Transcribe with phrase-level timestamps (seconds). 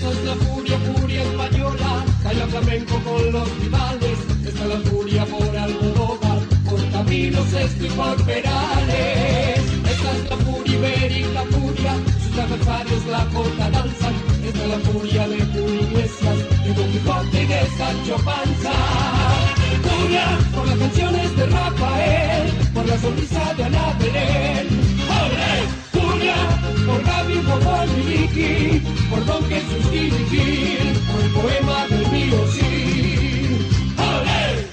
[0.00, 4.18] Esta es la furia, furia española, baila flamenco con los rivales.
[4.46, 9.60] Esta es la furia por Almodóvar, por caminos esto y por perales.
[9.92, 11.92] Esta es la furia ibérica, furia,
[12.24, 14.14] sus adversarios la corta danzan.
[14.42, 18.72] Esta es la furia de Iglesias, de Don Quijote y de Sancho Panza.
[19.82, 24.66] Furia por las canciones de Rafael, por la sonrisa de Ana Belén.
[25.10, 25.89] ¡Ole!
[26.20, 26.36] Furia
[26.86, 27.00] por
[27.62, 33.64] por y Vicky, por Don Jesús Gil, por el poema del mío sí.
[33.96, 34.66] ¡Ole!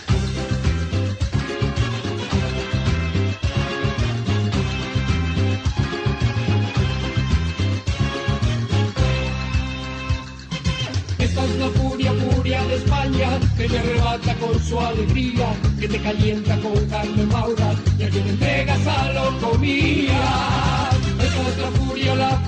[11.20, 16.00] Esta es la furia, furia de España, que te arrebata con su alegría, que te
[16.02, 21.07] calienta con carne maura y a quien entregas a lo comía.
[21.38, 22.42] La furia, la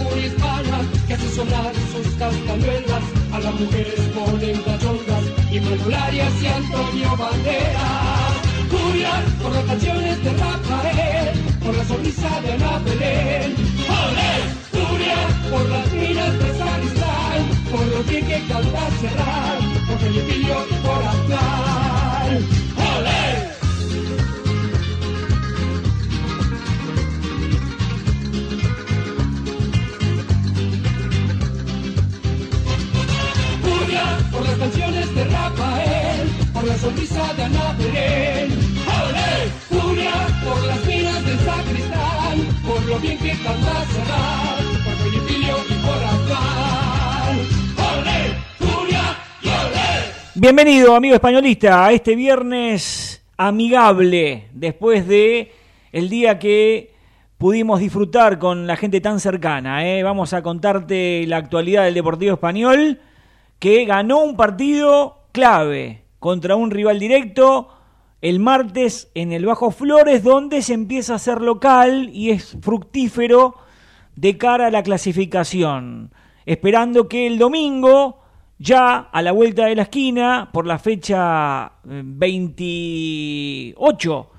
[1.07, 8.33] que hace sonar sus castañuelas, a las mujeres ponen cachondas y Manolarias y Antonio Banderas.
[8.69, 13.55] Furia por las canciones de Rafael, por la sonrisa de Ana Belén.
[13.89, 14.33] ¡Olé!
[14.71, 15.17] Furia
[15.51, 17.39] por las minas de Sacristán,
[17.71, 22.68] por lo bien que canta cerrar, por Felipillo y por Aztlán.
[34.31, 38.51] Por las canciones de Rafael, por la sonrisa de Ana Belén.
[38.85, 39.49] ¡Olé!
[39.69, 40.11] Furia
[40.43, 46.03] por las minas del sacristán, por lo bien que canta cerrar, por Felipillo y por
[46.13, 47.37] Aztlán.
[47.77, 48.35] ¡Olé!
[48.59, 50.39] Furia y.
[50.39, 55.53] Bienvenido, amigo españolista, a este viernes amigable, después de
[55.91, 56.93] el día que
[57.37, 59.87] pudimos disfrutar con la gente tan cercana.
[59.87, 60.03] ¿eh?
[60.03, 62.99] Vamos a contarte la actualidad del Deportivo Español,
[63.59, 67.69] que ganó un partido clave contra un rival directo
[68.21, 73.55] el martes en el Bajo Flores, donde se empieza a hacer local y es fructífero
[74.15, 76.11] de cara a la clasificación.
[76.45, 78.19] Esperando que el domingo,
[78.57, 84.31] ya a la vuelta de la esquina, por la fecha eh, 28,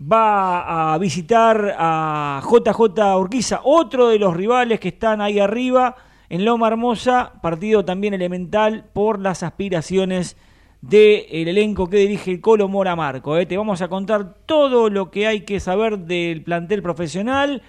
[0.00, 5.94] va a visitar a JJ Urquiza, otro de los rivales que están ahí arriba
[6.28, 10.36] en Loma Hermosa, partido también elemental por las aspiraciones
[10.80, 13.36] del elenco que dirige el Colo Mora Marco.
[13.36, 13.46] ¿eh?
[13.46, 17.62] Te vamos a contar todo lo que hay que saber del plantel profesional,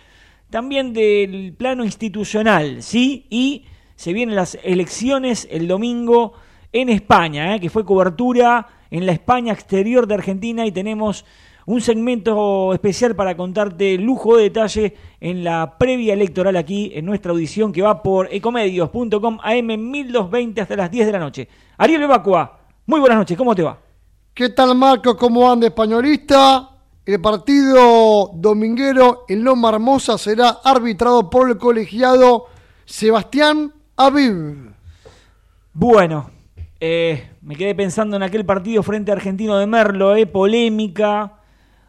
[0.50, 3.26] también del plano institucional, ¿sí?
[3.30, 6.34] Y se vienen las elecciones el domingo
[6.72, 7.60] en España, ¿eh?
[7.60, 11.26] que fue cobertura en la España exterior de Argentina y tenemos
[11.68, 17.34] un segmento especial para contarte lujo de detalle en la previa electoral aquí en nuestra
[17.34, 21.50] audición que va por ecomedios.com AM 1220 hasta las 10 de la noche.
[21.78, 23.78] Ariel Evacua, muy buenas noches, ¿cómo te va?
[24.34, 25.18] ¿Qué tal Marco?
[25.18, 26.70] ¿Cómo anda españolista?
[27.06, 32.46] El partido dominguero en Loma Hermosa será arbitrado por el colegiado
[32.86, 34.74] Sebastián Aviv.
[35.74, 36.30] Bueno,
[36.80, 41.37] eh, me quedé pensando en aquel partido frente a Argentino de Merlo, eh, polémica.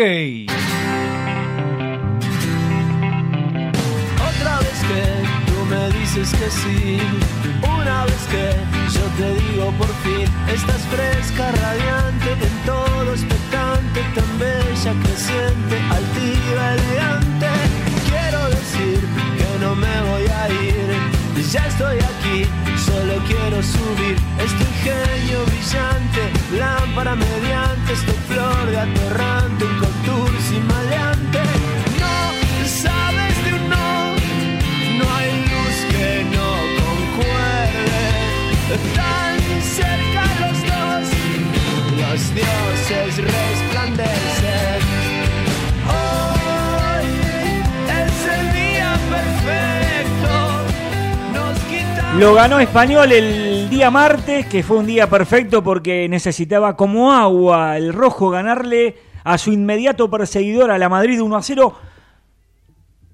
[4.30, 5.04] Otra vez que
[5.52, 6.98] tú me dices que sí,
[7.62, 14.40] una vez que yo te digo por fin, estás fresca, radiante, en todo expectante, tan
[14.40, 17.48] bella, creciente, altiva, elegante.
[18.08, 19.00] Quiero decir
[19.38, 20.81] que no me voy a ir,
[21.51, 22.45] ya estoy aquí,
[22.86, 30.65] solo quiero subir este ingenio brillante, lámpara mediante, esta flor de atorrante, un contour sin
[30.65, 31.39] maleante.
[32.00, 34.13] No sabes de un no,
[35.00, 36.50] no hay luz que no
[36.83, 38.01] concuerde.
[38.95, 41.03] tan cerca los dos,
[42.00, 44.41] los dioses resplandecen.
[52.22, 57.76] Lo ganó Español el día martes, que fue un día perfecto porque necesitaba como agua
[57.78, 61.74] el rojo ganarle a su inmediato perseguidor a la Madrid 1 a 0.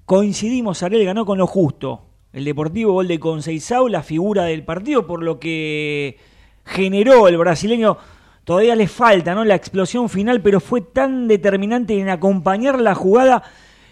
[0.04, 2.02] Coincidimos, Ariel ganó con lo justo.
[2.34, 6.18] El Deportivo gol de Conceizao, la figura del partido, por lo que
[6.66, 7.96] generó el brasileño.
[8.44, 9.42] Todavía le falta ¿no?
[9.42, 13.42] la explosión final, pero fue tan determinante en acompañar la jugada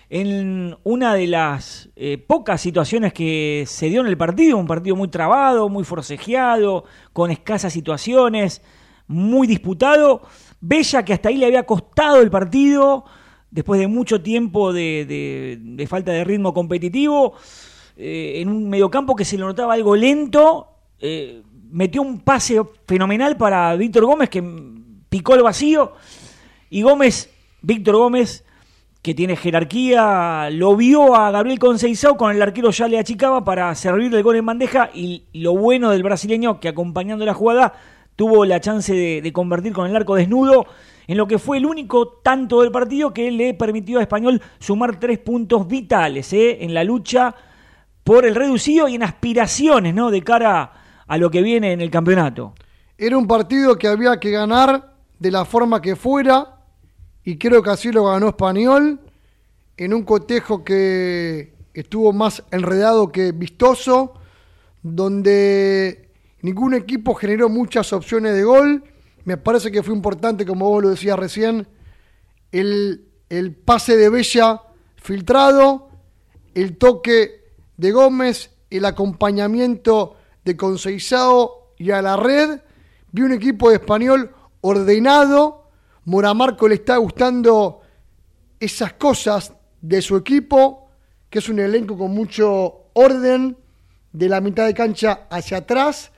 [0.09, 4.95] en una de las eh, pocas situaciones que se dio en el partido, un partido
[4.95, 8.63] muy trabado, muy forcejeado, con escasas situaciones,
[9.09, 10.23] muy disputado.
[10.61, 13.05] Bella que hasta ahí le había costado el partido,
[13.51, 17.35] después de mucho tiempo de, falta de ritmo competitivo,
[17.97, 20.69] eh, en un mediocampo que se le notaba algo lento,
[21.01, 24.43] eh, metió un pase fenomenal para Víctor Gómez que
[25.09, 25.95] picó el vacío
[26.71, 27.31] y Gómez,
[27.61, 28.46] Víctor Gómez,
[29.07, 33.73] que tiene jerarquía, lo vio a Gabriel Conceizao con el arquero ya le achicaba para
[33.77, 37.73] servir el gol en bandeja y lo bueno del brasileño que acompañando la jugada
[38.17, 40.67] tuvo la chance de, convertir con el arco desnudo
[41.07, 44.99] en lo que fue el único tanto del partido que le permitió a Español sumar
[44.99, 46.65] tres puntos vitales ¿eh?
[46.65, 47.33] en la lucha
[48.03, 50.11] por el reducido y en aspiraciones ¿no?
[50.11, 50.73] de cara
[51.07, 52.55] a lo que viene en el campeonato.
[52.99, 56.56] Era un partido que había que ganar de la forma que fuera
[57.27, 59.01] y creo que así lo ganó Español
[59.77, 64.15] en un cotejo que estuvo más enredado que vistoso,
[64.81, 66.09] donde
[66.43, 68.85] ningún equipo generó muchas opciones de gol.
[69.25, 71.67] Me parece que fue importante, como vos lo decías recién,
[72.53, 74.63] el, el pase de Bella
[74.95, 75.91] filtrado,
[76.55, 77.45] el toque
[77.77, 80.15] de Gómez, el acompañamiento
[80.45, 82.61] de Conceizao y a la red.
[83.11, 85.66] Vi un equipo de español ordenado.
[86.07, 87.81] Moramarco le está gustando
[88.61, 90.89] esas cosas de su equipo,
[91.29, 93.57] que es un elenco con mucho orden,
[94.13, 96.13] de la mitad de cancha hacia atrás.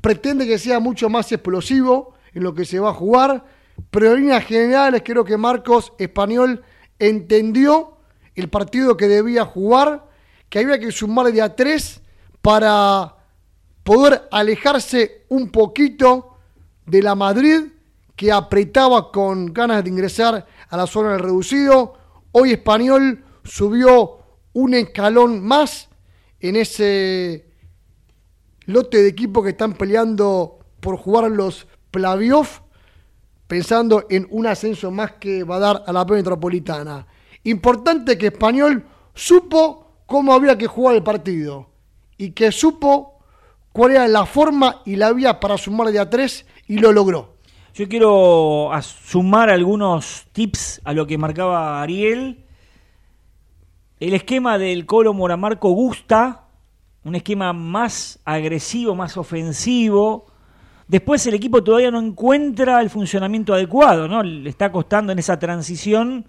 [0.00, 3.44] Pretende que sea mucho más explosivo en lo que se va a jugar,
[3.90, 6.64] pero en líneas generales creo que Marcos Español
[6.98, 7.98] entendió
[8.34, 10.08] el partido que debía jugar,
[10.48, 12.00] que había que sumar de a tres
[12.40, 13.14] para
[13.82, 16.38] poder alejarse un poquito
[16.86, 17.73] de la Madrid
[18.16, 21.94] que apretaba con ganas de ingresar a la zona del reducido.
[22.32, 24.18] Hoy Español subió
[24.52, 25.88] un escalón más
[26.40, 27.50] en ese
[28.66, 32.60] lote de equipos que están peleando por jugar los playoff,
[33.46, 37.06] pensando en un ascenso más que va a dar a la P Metropolitana.
[37.44, 41.70] Importante que Español supo cómo había que jugar el partido
[42.16, 43.20] y que supo
[43.72, 47.33] cuál era la forma y la vía para sumar de a tres y lo logró.
[47.74, 52.44] Yo quiero sumar algunos tips a lo que marcaba Ariel.
[53.98, 56.44] El esquema del Colo Moramarco gusta,
[57.02, 60.26] un esquema más agresivo, más ofensivo.
[60.86, 64.22] Después el equipo todavía no encuentra el funcionamiento adecuado, ¿no?
[64.22, 66.26] Le está costando en esa transición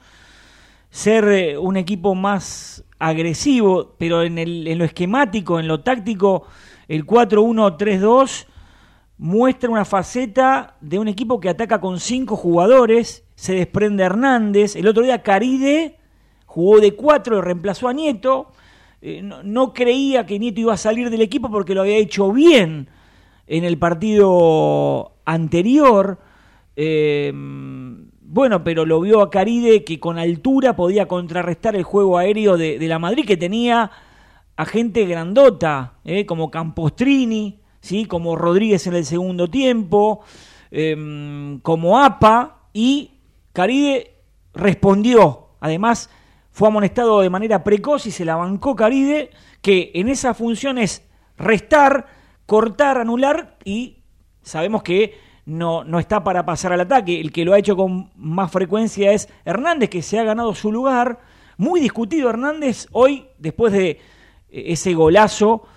[0.90, 6.48] ser eh, un equipo más agresivo, pero en, el- en lo esquemático, en lo táctico,
[6.88, 8.48] el 4-1-3-2
[9.18, 14.88] muestra una faceta de un equipo que ataca con cinco jugadores, se desprende Hernández, el
[14.88, 15.98] otro día Caride
[16.46, 18.52] jugó de cuatro, reemplazó a Nieto,
[19.02, 22.90] eh, no, creía que Nieto iba a salir del equipo porque lo había hecho bien
[23.48, 26.20] en el partido anterior,
[26.76, 27.32] eh,
[28.22, 32.80] bueno, pero lo vio a Caride que con altura podía contrarrestar el juego aéreo de,
[32.80, 33.92] de la Madrid que tenía
[34.58, 38.06] a gente grandota, eh, como Campostrini, ¿sí?
[38.06, 40.22] como Rodríguez en el segundo tiempo,
[40.72, 43.12] eh, como APA, y
[43.54, 44.16] Caride
[44.54, 45.50] respondió.
[45.60, 46.10] Además,
[46.52, 49.30] fue amonestado de manera precoz y se la bancó Caride,
[49.62, 51.04] que en esa función es
[51.38, 52.08] restar,
[52.48, 54.00] cortar, anular, y
[54.42, 57.22] sabemos que no, no está para pasar al ataque.
[57.22, 60.72] El que lo ha hecho con más frecuencia es Hernández, que se ha ganado su
[60.72, 61.20] lugar.
[61.58, 64.00] Muy discutido Hernández hoy, después de eh,
[64.50, 65.68] ese golazo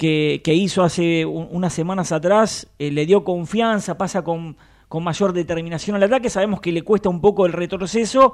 [0.00, 4.56] que, que hizo hace un- unas semanas atrás, eh, le dio confianza, pasa con,
[4.88, 6.30] con mayor determinación al ataque.
[6.30, 8.32] Sabemos que le cuesta un poco el retroceso,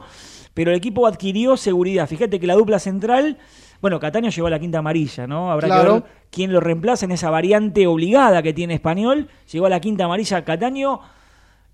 [0.55, 2.07] pero el equipo adquirió seguridad.
[2.09, 3.39] Fíjate que la dupla central,
[3.83, 5.51] bueno, Cataño llegó a la quinta amarilla, ¿no?
[5.51, 5.95] Habrá Claro.
[5.95, 9.29] que ver quién lo reemplaza en esa variante obligada que tiene Español.
[9.53, 11.01] Llegó a la quinta amarilla Cataño.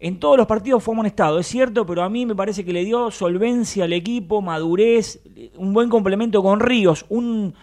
[0.00, 2.82] En todos los partidos fue amonestado, es cierto, pero a mí me parece que le
[2.86, 5.20] dio solvencia al equipo, madurez,
[5.58, 7.54] un buen complemento con Ríos, un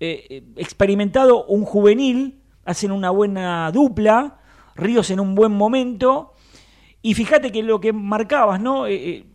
[0.00, 4.38] eh, eh, experimentado, un juvenil, hacen una buena dupla,
[4.74, 6.32] Ríos en un buen momento.
[7.02, 8.86] Y fíjate que lo que marcabas, ¿no?
[8.86, 9.26] Eh,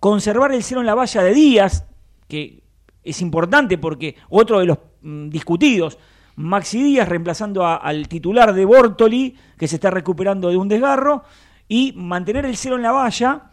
[0.00, 1.86] conservar el cero en la valla de Díaz,
[2.26, 2.64] que
[3.04, 5.96] es importante porque otro de los mm, discutidos,
[6.34, 11.22] Maxi Díaz reemplazando al titular de Bortoli, que se está recuperando de un desgarro,
[11.68, 13.50] y mantener el cero en la valla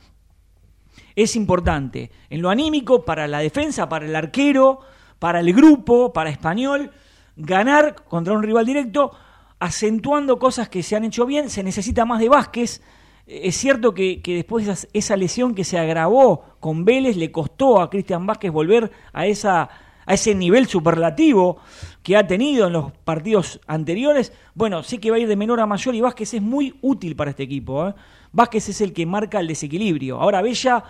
[1.16, 2.10] es importante.
[2.32, 4.80] En lo anímico, para la defensa, para el arquero,
[5.20, 6.92] para el grupo, para Español,
[7.36, 9.12] ganar contra un rival directo,
[9.60, 12.82] acentuando cosas que se han hecho bien, se necesita más de Vázquez.
[13.26, 17.32] Eh, Es cierto que, después de esa, esa lesión que se agravó con Vélez le
[17.32, 19.70] costó a Cristian Vázquez volver a, esa,
[20.06, 21.58] a ese nivel superlativo
[22.04, 24.32] que ha tenido en los partidos anteriores.
[24.54, 27.16] Bueno, sí que va a ir de menor a mayor y Vázquez es muy útil
[27.16, 27.88] para este equipo.
[27.88, 27.94] ¿eh?
[28.32, 30.20] Vázquez es el que marca el desequilibrio.
[30.20, 30.84] Ahora Bella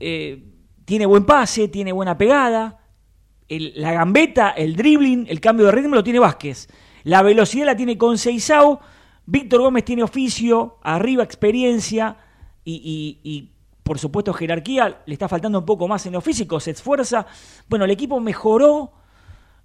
[0.00, 0.42] eh,
[0.84, 2.81] tiene buen pase, tiene buena pegada.
[3.60, 6.68] La gambeta, el dribbling, el cambio de ritmo lo tiene Vázquez.
[7.04, 8.80] La velocidad la tiene Conceizao.
[9.26, 12.16] Víctor Gómez tiene oficio, arriba experiencia
[12.64, 13.50] y,
[13.82, 15.02] por supuesto jerarquía.
[15.06, 17.26] Le está faltando un poco más en lo físico, se esfuerza.
[17.68, 18.92] Bueno, el equipo mejoró,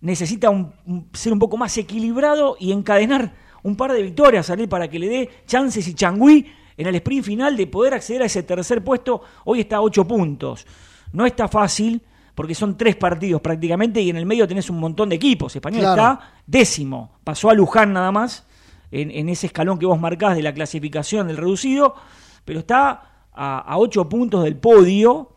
[0.02, 0.74] necesita un-
[1.14, 5.10] ser un poco más equilibrado y encadenar un par de victorias, salir para que le
[5.10, 6.46] dé chances y changüí
[6.78, 9.22] en el sprint final de poder acceder a ese tercer puesto.
[9.46, 10.66] Hoy está a ocho puntos.
[11.14, 12.02] No está fácil
[12.38, 15.56] porque son tres partidos prácticamente y en el medio tenés un montón de equipos.
[15.56, 16.02] Español Claro.
[16.04, 18.46] está décimo, pasó a Luján nada más
[18.92, 21.96] en, en ese escalón que vos marcás de la clasificación del reducido,
[22.46, 25.32] pero está a, a ocho puntos del podio.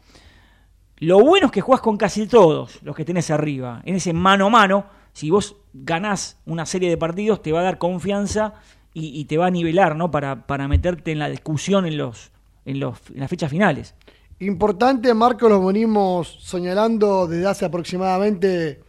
[0.98, 3.80] Lo bueno es que jugás con casi todos los que tenés arriba.
[3.86, 7.62] En ese mano a mano, si vos ganás una serie de partidos, te va a
[7.62, 8.56] dar confianza
[8.92, 10.10] y, y te va a nivelar, ¿no?
[10.10, 12.30] Para, para meterte en la discusión en, los,
[12.66, 13.94] en, los, en las fechas finales.
[14.42, 18.82] Importante, Marco, lo venimos señalando desde hace aproximadamente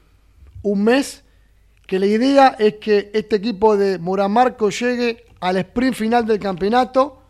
[0.62, 1.26] un mes,
[1.86, 7.22] que la idea es que este equipo de Muramarco llegue al sprint final del campeonato,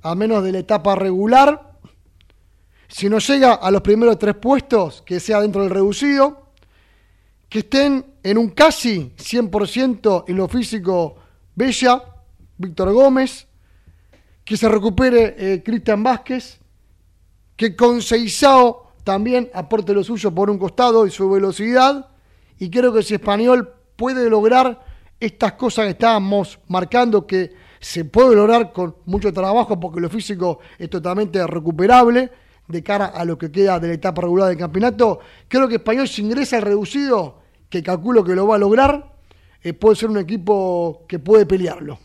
[0.00, 1.76] a menos de la etapa regular.
[2.88, 6.54] Si no llega a los primeros tres puestos, que sea dentro del reducido,
[7.50, 11.16] que estén en un casi 100% en lo físico
[11.54, 12.02] Bella,
[12.56, 13.46] Víctor Gómez,
[14.42, 16.61] que se recupere eh, Cristian Vázquez,
[17.56, 22.08] que Conceizao también aporte lo suyo por un costado y su velocidad.
[22.58, 24.84] Y creo que si Español puede lograr
[25.18, 30.60] estas cosas que estábamos marcando, que se puede lograr con mucho trabajo, porque lo físico
[30.78, 32.30] es totalmente recuperable
[32.68, 35.18] de cara a lo que queda de la etapa regular del campeonato,
[35.48, 39.16] creo que Español si ingresa al reducido, que calculo que lo va a lograr,
[39.62, 41.98] eh, puede ser un equipo que puede pelearlo.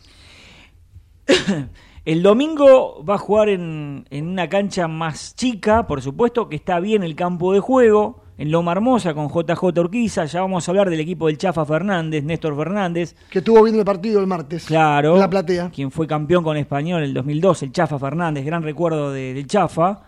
[2.08, 6.80] El domingo va a jugar en, en una cancha más chica, por supuesto, que está
[6.80, 10.24] bien el campo de juego, en Loma Hermosa con JJ Urquiza.
[10.24, 13.14] Ya vamos a hablar del equipo del Chafa Fernández, Néstor Fernández.
[13.28, 14.64] Que estuvo viendo el partido el martes.
[14.64, 15.12] Claro.
[15.16, 15.68] En la platea.
[15.68, 19.46] Quien fue campeón con Español en el 2002, el Chafa Fernández, gran recuerdo de- del
[19.46, 20.00] Chafa.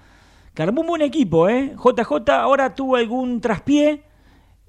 [0.55, 1.75] Que armó un buen equipo, ¿eh?
[1.77, 4.05] JJ ahora tuvo algún traspié.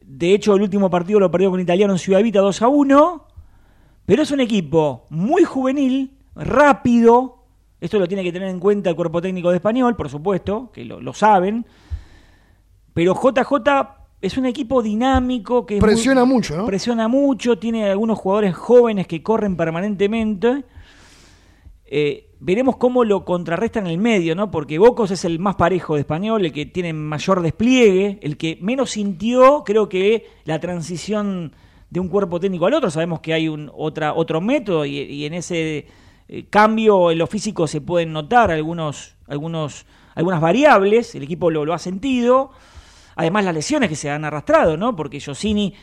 [0.01, 3.25] De hecho, el último partido lo perdió con Italiano en Ciudad Vita 2 a 1.
[4.05, 7.37] Pero es un equipo muy juvenil, rápido.
[7.79, 10.85] Esto lo tiene que tener en cuenta el cuerpo técnico de Español, por supuesto, que
[10.85, 11.65] lo, lo saben.
[12.93, 16.65] Pero JJ es un equipo dinámico que muy- Presiona mucho, ¿no?
[16.65, 20.63] Presiona mucho, tiene algunos jugadores jóvenes que corren permanentemente.
[21.85, 24.51] Eh, veremos cómo lo contrarrestan en el medio, ¿no?
[24.51, 28.57] Porque Bocos es el más parejo de español, el que tiene mayor despliegue, el que
[28.61, 31.53] menos sintió, creo que la transición
[31.89, 32.89] de un cuerpo técnico al otro.
[32.91, 35.87] Sabemos que hay un otra, otro método y, y en ese
[36.33, 39.85] eh, cambio en lo físico se pueden notar algunos, algunos,
[40.15, 42.51] algunas variables, el equipo lo, lo ha sentido.
[43.17, 44.95] Además las lesiones que se han arrastrado, ¿no?
[44.95, 45.75] Porque Josini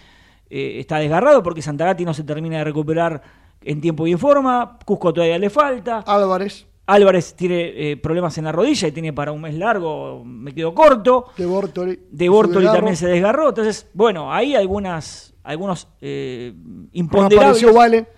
[0.49, 3.21] eh, está desgarrado, porque Santagati no se termina de recuperar
[3.61, 8.45] en tiempo y en forma, Cusco todavía le falta, Álvarez, Álvarez tiene eh, problemas en
[8.45, 12.00] la rodilla y tiene para un mes largo, me quedo corto, de Bortoli.
[12.11, 16.55] de Bortoli también se desgarró, entonces, bueno, hay algunas, algunos eh,
[16.93, 17.75] imponderables.
[17.75, 18.18] Vale.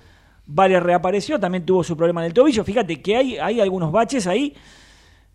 [0.53, 2.65] Vale reapareció, también tuvo su problema en el tobillo.
[2.65, 4.53] Fíjate que hay, hay algunos baches ahí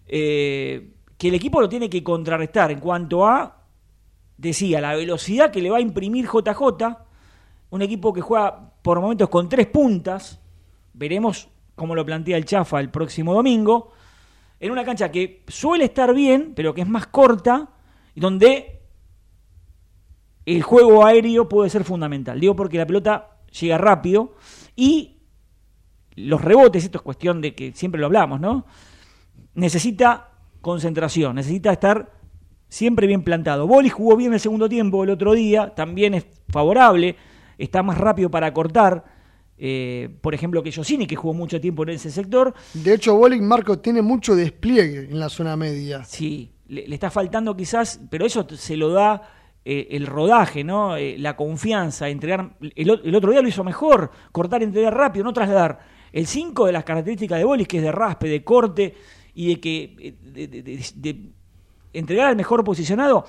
[0.07, 3.63] eh, que el equipo lo tiene que contrarrestar en cuanto a,
[4.35, 6.97] decía, la velocidad que le va a imprimir JJ.
[7.69, 10.41] Un equipo que juega por momentos con tres puntas.
[10.93, 13.93] Veremos cómo lo plantea el Chafa el próximo domingo.
[14.59, 17.69] En una cancha que suele estar bien, pero que es más corta,
[18.13, 18.81] y donde
[20.45, 22.37] el juego aéreo puede ser fundamental.
[22.37, 24.35] Digo porque la pelota llega rápido
[24.75, 25.17] y
[26.15, 28.65] los rebotes, esto es cuestión de que siempre lo hablamos, ¿no?
[29.53, 30.29] Necesita
[30.61, 32.11] concentración, necesita estar
[32.67, 33.67] siempre bien plantado.
[33.67, 37.15] Bolis jugó bien el segundo tiempo el otro día, también es favorable.
[37.57, 39.05] está más rápido para cortar.
[39.57, 42.53] eh, por ejemplo, que Josini, que jugó mucho tiempo en ese sector.
[42.73, 46.03] De hecho, Bolic Marco tiene mucho despliegue en la zona media.
[46.03, 49.21] Sí, le, le está faltando quizás, pero eso se lo da
[49.65, 50.95] eh, el rodaje, ¿no?
[50.95, 52.55] Eh, la confianza, entregar.
[52.75, 55.79] El, otro día lo hizo mejor, cortar, entregar rápido, no trasladar.
[56.11, 58.95] El 5 de las características de Bolis, que es de raspe, de corte
[59.33, 59.95] y de que.
[59.99, 60.47] eh,
[60.95, 61.31] de-
[61.93, 63.25] entregar al mejor posicionado.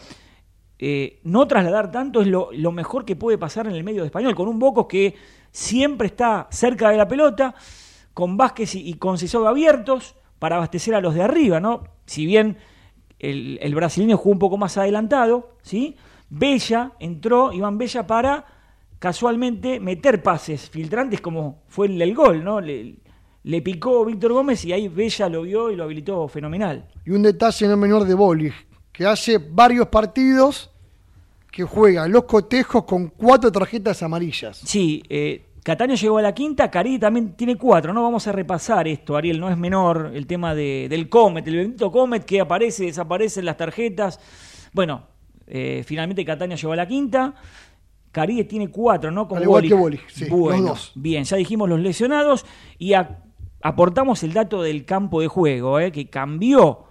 [1.23, 4.49] no trasladar tanto es lo, mejor que puede pasar en el medio de español, con
[4.49, 5.15] un Bocos que
[5.53, 7.55] siempre está cerca de la pelota,
[8.13, 11.85] con Vázquez y, y con Sissoko abiertos para abastecer a los de arriba, ¿no?
[12.07, 12.59] Si bien
[13.19, 15.97] el, el brasileño jugó un poco más adelantado, ¿sí?
[16.29, 18.45] Bella entró, Iván Bella, para
[18.99, 22.61] casualmente meter pases filtrantes como fue el, gol, ¿no?
[22.61, 22.97] Le,
[23.45, 26.89] le picó Víctor Gómez y ahí Bella lo vio y lo habilitó fenomenal.
[27.05, 28.55] Y un detalle no menor de Bolic,
[28.93, 30.71] que hace varios partidos
[31.53, 34.61] que juega los cotejos con cuatro tarjetas amarillas.
[34.65, 38.03] Sí, eh, Cataño llegó a la quinta, Cari también tiene cuatro, ¿no?
[38.03, 41.91] Vamos a repasar esto, Ariel, no es menor el tema de, del Comet, el bendito
[41.91, 44.21] Comet que aparece, desaparece en las tarjetas.
[44.73, 45.09] Bueno,
[45.47, 47.35] eh, finalmente Cataño llegó a la quinta.
[48.13, 49.29] Cari tiene cuatro, ¿no?
[49.29, 49.71] Con Al igual Bolic.
[49.71, 50.93] que Bolic, sí, Bueno, los dos.
[50.95, 52.47] Bien, ya dijimos los lesionados
[52.79, 53.23] y a-
[53.63, 55.93] aportamos el dato del campo de juego, ¿eh?
[55.93, 56.85] que cambió.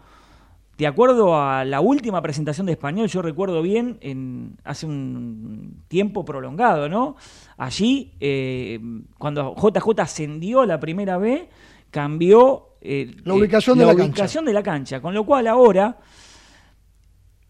[0.77, 6.25] De acuerdo a la última presentación de español, yo recuerdo bien, en, hace un tiempo
[6.25, 7.15] prolongado, ¿no?
[7.57, 8.79] Allí, eh,
[9.17, 11.47] cuando JJ ascendió a la primera B,
[11.91, 15.01] cambió eh, La ubicación de la ubicación de la cancha.
[15.01, 15.97] Con lo cual ahora,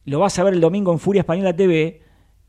[0.05, 2.01] lo vas a ver el domingo en Furia Española TV,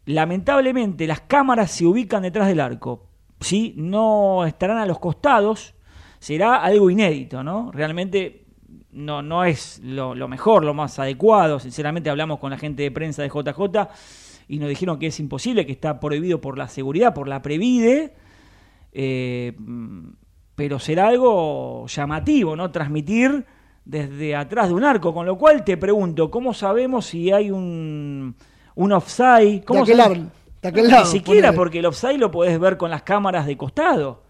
[0.05, 3.07] lamentablemente las cámaras se ubican detrás del arco.
[3.41, 3.75] ¿sí?
[3.77, 5.75] No estarán a los costados,
[6.19, 7.71] será algo inédito, ¿no?
[7.73, 8.47] Realmente
[8.93, 11.59] no, no es lo, mejor, lo más adecuado.
[11.59, 13.89] Sinceramente hablamos con la gente de prensa de JJ
[14.49, 18.15] y nos dijeron que es imposible, que está prohibido por la seguridad, por la Previde.
[18.93, 19.55] Eh,
[20.55, 22.71] pero será algo llamativo, ¿no?
[22.71, 23.45] Transmitir
[23.87, 28.35] desde atrás de un arco, con lo cual te pregunto, ¿cómo sabemos si hay un,
[28.75, 29.61] un offside?
[29.61, 30.19] De ¿Cómo aquel, sabemos?
[30.19, 31.05] lado, de aquel lado.
[31.05, 31.57] Ni siquiera, ponele.
[31.57, 34.23] porque el offside lo podés ver con las cámaras de costado.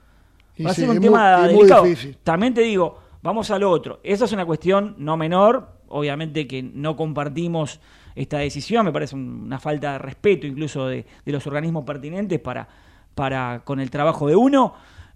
[0.59, 1.85] Y Va a sí, ser un tema muy- delicado.
[2.23, 3.99] También te digo, vamos al otro.
[4.05, 5.69] Esa es una cuestión no menor.
[5.89, 7.81] Obviamente que no compartimos
[8.15, 8.85] esta decisión.
[8.85, 12.69] Me parece un- una falta de respeto incluso de, de los organismos pertinentes para,
[13.15, 14.75] para con el trabajo de uno.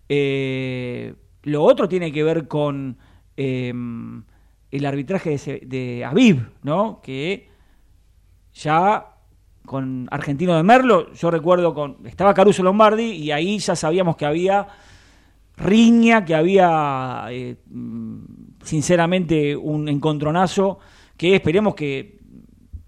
[0.09, 2.97] Eh, lo otro tiene que ver con
[3.43, 3.73] eh,
[4.71, 7.01] el arbitraje de, de Aviv, ¿no?
[7.03, 7.49] Que
[8.53, 9.07] ya
[9.65, 14.27] con Argentino de Merlo, yo recuerdo con estaba Caruso Lombardi y ahí ya sabíamos que
[14.27, 14.67] había
[15.57, 17.57] riña, que había eh,
[18.63, 20.79] sinceramente un encontronazo
[21.17, 22.19] que esperemos que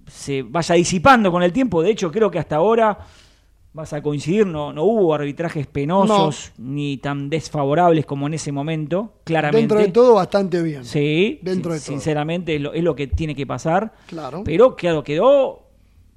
[0.06, 1.82] se vaya disipando con el tiempo.
[1.82, 2.98] De hecho, creo que hasta ahora
[3.74, 9.14] vas a coincidir, no, no hubo arbitrajes penosos ni tan desfavorables como en ese momento,
[9.24, 9.60] claramente.
[9.60, 10.84] Dentro de todo, bastante bien.
[10.84, 11.86] Sí, Dentro de todo.
[11.86, 13.94] sinceramente es lo, es lo que tiene que pasar.
[14.06, 14.42] Claro.
[14.44, 15.60] Pero claro, quedó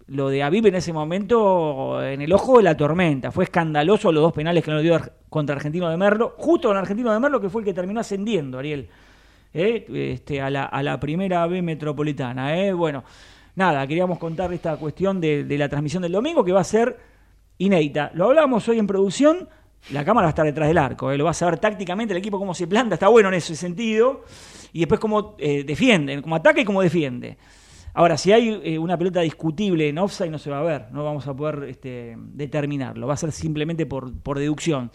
[0.07, 3.31] lo de Aviv en ese momento en el ojo de la tormenta.
[3.31, 7.11] Fue escandaloso los dos penales que nos dio contra Argentino de Merlo, justo con Argentino
[7.13, 8.87] de Merlo que fue el que terminó ascendiendo, Ariel,
[9.53, 9.85] ¿eh?
[10.13, 12.57] este, a, la, a la primera B metropolitana.
[12.61, 12.73] ¿eh?
[12.73, 13.03] Bueno,
[13.55, 17.14] nada, queríamos contar esta cuestión de, de la transmisión del domingo que va a ser
[17.57, 18.11] inédita.
[18.13, 19.49] Lo hablamos hoy en producción.
[19.91, 21.17] La cámara va a estar detrás del arco, ¿eh?
[21.17, 24.23] lo vas a ver tácticamente el equipo cómo se planta, está bueno en ese sentido,
[24.73, 27.37] y después cómo eh, defiende, cómo ataca y cómo defiende.
[27.93, 31.03] Ahora, si hay eh, una pelota discutible en offside, no se va a ver, no
[31.03, 34.91] vamos a poder este, determinarlo, va a ser simplemente por, por deducción.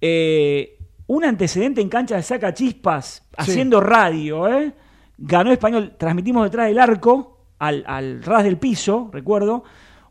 [0.00, 4.72] Eh, un antecedente en cancha de saca chispas, haciendo radio, ¿eh?
[5.18, 9.62] ganó Español, transmitimos detrás del arco, al, al ras del piso, recuerdo,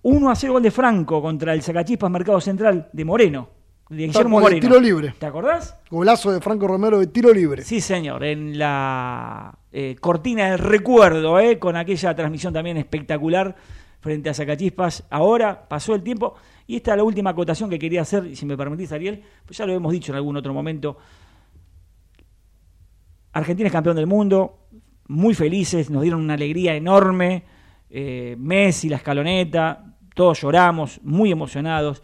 [0.07, 3.49] 1 a 0 gol de Franco contra el sacachispas Mercado Central de Moreno,
[3.89, 4.61] de Guillermo cual, de Moreno.
[4.61, 5.15] tiro libre.
[5.17, 5.79] ¿Te acordás?
[5.89, 7.63] Golazo de Franco Romero de tiro libre.
[7.63, 13.55] Sí, señor, en la eh, cortina del recuerdo, eh, con aquella transmisión también espectacular
[13.99, 15.05] frente a Sacachispas.
[15.09, 16.35] Ahora pasó el tiempo
[16.67, 19.57] y esta es la última acotación que quería hacer, y si me permitís, Ariel, pues
[19.57, 20.97] ya lo hemos dicho en algún otro momento.
[23.33, 24.67] Argentina es campeón del mundo,
[25.07, 27.43] muy felices, nos dieron una alegría enorme.
[27.89, 32.01] eh, Messi, la escaloneta, todos lloramos, muy emocionados.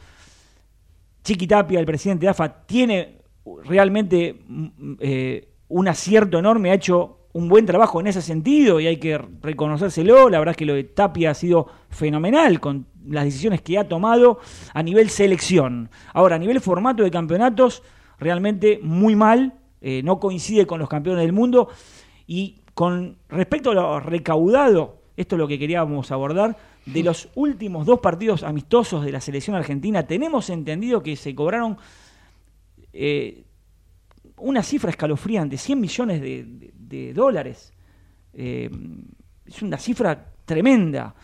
[1.24, 3.22] Chiqui Tapia, el presidente de AFA, tiene
[3.64, 8.88] realmente mm, eh, un acierto enorme, ha hecho un buen trabajo en ese sentido y
[8.88, 10.30] hay que reconocérselo.
[10.30, 13.88] La verdad es que lo de Tapia ha sido fenomenal con las decisiones que ha
[13.88, 14.40] tomado
[14.74, 15.90] a nivel selección.
[16.14, 17.84] Ahora, a nivel formato de campeonatos,
[18.20, 21.70] realmente muy mal, eh, no coincide con los campeones del mundo
[22.28, 27.86] y con respecto a lo recaudado, esto es lo que queríamos abordar, de los últimos
[27.86, 31.78] dos partidos amistosos de la selección argentina, tenemos entendido que se cobraron
[32.94, 33.44] eh,
[34.38, 37.74] una cifra escalofriante, 100 millones de, dólares.
[38.34, 38.70] Eh,
[39.46, 41.16] es una cifra tremenda.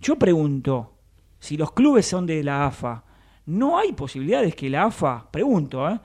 [0.00, 0.94] Yo pregunto,
[1.38, 3.04] si los clubes son de la AFA,
[3.46, 6.00] ¿no hay posibilidades que la AFA, pregunto, eh,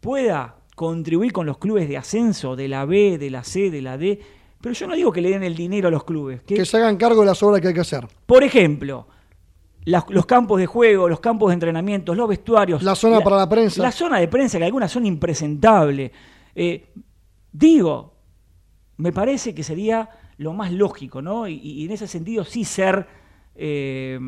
[0.00, 3.96] pueda contribuir con los clubes de ascenso, de la B, de la C, de la
[3.96, 4.20] D?
[4.60, 6.42] Pero yo no digo que le den el dinero a los clubes.
[6.42, 8.06] Que, se hagan cargo de las obras que hay que hacer.
[8.26, 9.06] Por ejemplo,
[9.84, 12.82] los campos de juego, los campos de entrenamiento, los vestuarios.
[12.82, 13.82] La zona para la prensa.
[13.82, 16.10] La zona de prensa, que algunas son impresentables.
[16.54, 16.92] Eh,
[17.52, 18.14] digo,
[18.96, 21.46] me parece que sería lo más lógico, ¿no?
[21.48, 23.06] Y, en ese sentido sí ser
[23.54, 24.18] eh,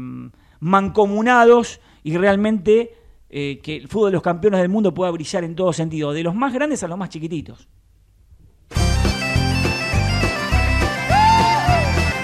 [0.60, 2.94] mancomunados y realmente
[3.30, 6.22] eh, que el fútbol de los campeones del mundo pueda brillar en todo sentido, de
[6.22, 7.68] los más grandes a los más chiquititos.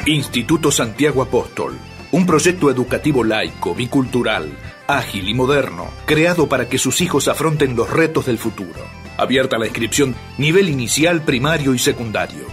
[0.07, 1.79] Instituto Santiago Apóstol,
[2.13, 4.51] un proyecto educativo laico, bicultural,
[4.87, 8.83] ágil y moderno, creado para que sus hijos afronten los retos del futuro.
[9.17, 12.45] Abierta la inscripción nivel inicial, primario y secundario.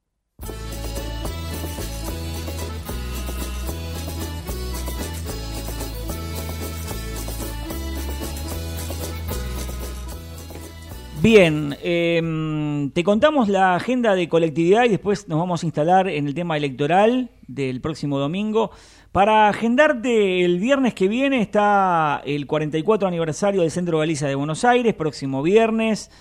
[11.23, 16.27] Bien, em, te contamos la agenda de colectividad y después nos vamos a instalar en
[16.27, 18.71] el tema electoral del próximo domingo.
[19.13, 24.65] Para agendarte el viernes que viene está el 44 aniversario del Centro Galicia de Buenos
[24.65, 26.11] Aires, próximo viernes,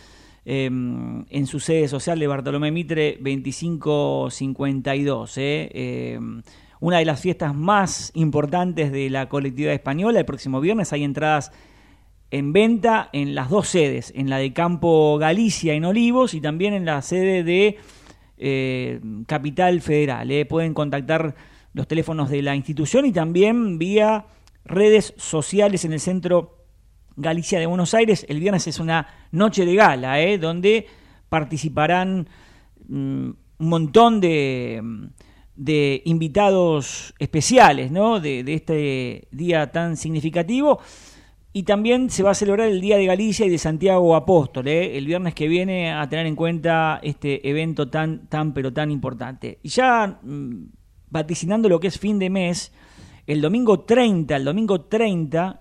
[0.44, 5.36] em, en su sede social de Bartolomé Mitre 2552.
[5.36, 6.12] ¿eh?
[6.14, 6.44] Em,
[6.78, 10.20] una de las fiestas más importantes de la colectividad española.
[10.20, 11.50] El próximo viernes hay entradas
[12.32, 16.72] en venta en las dos sedes, en la de Campo Galicia en Olivos y también
[16.72, 17.76] en la sede de
[18.38, 20.30] eh, Capital Federal.
[20.30, 20.46] Eh.
[20.46, 21.34] Pueden contactar
[21.74, 24.24] los teléfonos de la institución y también vía
[24.64, 26.64] redes sociales en el centro
[27.16, 28.24] Galicia de Buenos Aires.
[28.26, 30.86] El viernes es una noche de gala, eh, donde
[31.28, 32.26] participarán
[32.88, 34.80] mm, un montón de,
[36.06, 38.20] invitados especiales ¿no?
[38.20, 40.80] de este día tan significativo.
[41.54, 44.96] Y también se va a celebrar el Día de Galicia y de Santiago Apóstol, ¿eh?
[44.96, 49.58] el viernes que viene a tener en cuenta este evento tan, tan, pero tan importante.
[49.62, 50.64] Y ya mm,
[51.10, 52.72] vaticinando lo que es fin de mes,
[53.26, 55.60] el domingo 30, el domingo 30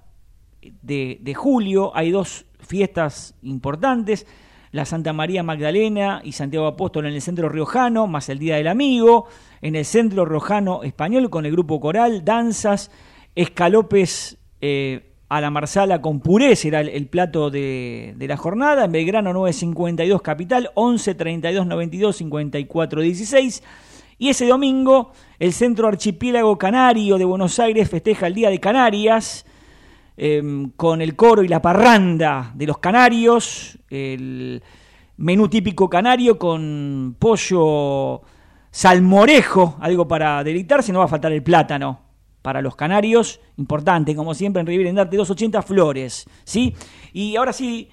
[0.82, 4.26] de, julio hay dos fiestas importantes,
[4.72, 8.68] la Santa María Magdalena y Santiago Apóstol en el Centro Riojano, más el Día del
[8.68, 9.26] Amigo,
[9.62, 12.92] en el Centro Riojano Español con el grupo coral, danzas,
[13.36, 14.38] escalopes...
[14.62, 18.84] Eh, a la marsala con puré, será el, plato de, la jornada.
[18.84, 23.64] En Belgrano 952 Capital, 11 32 92 54 16.
[24.18, 29.46] Y ese domingo, el Centro Archipiélago Canario de Buenos Aires festeja el Día de Canarias
[30.18, 34.62] em, con el coro y la parranda de los canarios, el
[35.16, 38.22] menú típico canario con pollo
[38.70, 42.11] salmorejo, algo para deleitarse, no va a faltar el plátano
[42.42, 46.74] para los canarios, importante, como siempre en Riviera en Darte 280 Flores, ¿sí?
[47.14, 47.90] Y ahora sí,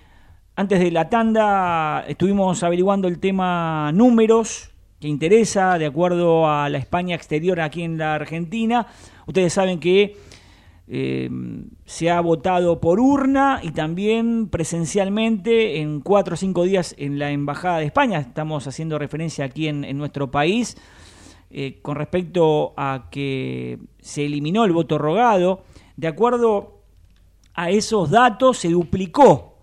[0.57, 6.79] antes de la tanda estuvimos averiguando el tema números que interesa de acuerdo a la
[6.79, 8.87] España exterior aquí en la Argentina.
[9.27, 10.17] Ustedes saben que
[10.89, 11.31] eh,
[11.85, 17.31] se ha votado por urna y también presencialmente en cuatro o cinco días en la
[17.31, 18.19] Embajada de España.
[18.19, 20.77] Estamos haciendo referencia aquí en nuestro país
[21.51, 25.65] eh, con respecto a que se eliminó el voto rogado,
[25.97, 26.83] de acuerdo
[27.55, 29.57] a esos datos se duplicó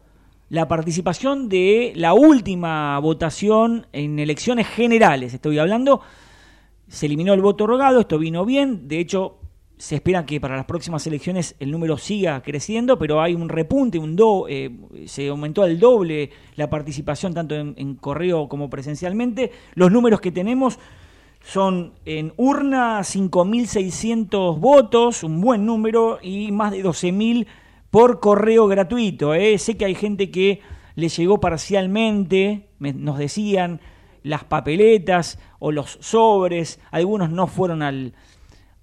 [0.49, 5.33] la participación de la última votación en elecciones generales.
[5.33, 6.01] Estoy hablando,
[6.87, 9.37] se eliminó el voto rogado, esto vino bien, de hecho
[9.77, 13.99] se espera que para las próximas elecciones el número siga creciendo, pero hay un repunte,
[13.99, 14.71] un do, eh,
[15.05, 19.51] se aumentó al doble la participación tanto en correo como presencialmente.
[19.73, 20.79] Los números que tenemos
[21.45, 27.45] son en urna 5.600 votos, un buen número, y más de 12.000
[27.91, 29.35] por correo gratuito.
[29.35, 29.57] ¿eh?
[29.59, 30.61] Sé que hay gente que
[30.95, 33.79] le llegó parcialmente, nos decían
[34.23, 38.15] las papeletas o los sobres, algunos no fueron al,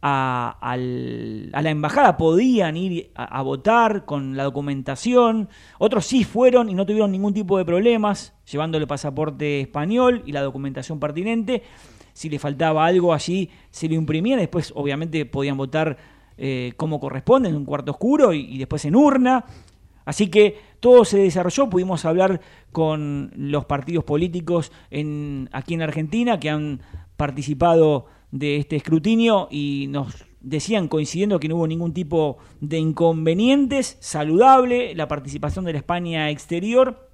[0.02, 5.48] a, la embajada, podían ir a, votar con la documentación,
[5.78, 10.32] otros sí fueron y no tuvieron ningún tipo de problemas, llevando el pasaporte español y
[10.32, 11.62] la documentación pertinente,
[12.12, 15.96] si le faltaba algo allí se lo imprimían, después obviamente podían votar
[16.38, 19.44] eh, como corresponde, en un cuarto oscuro y después en urna,
[20.04, 22.40] Así que todo se desarrolló, pudimos hablar
[22.72, 26.80] con los partidos políticos en, aquí en Argentina que han
[27.16, 33.96] participado de este escrutinio y nos decían coincidiendo que no hubo ningún tipo de inconvenientes,
[34.00, 37.10] saludable la participación de la España exterior.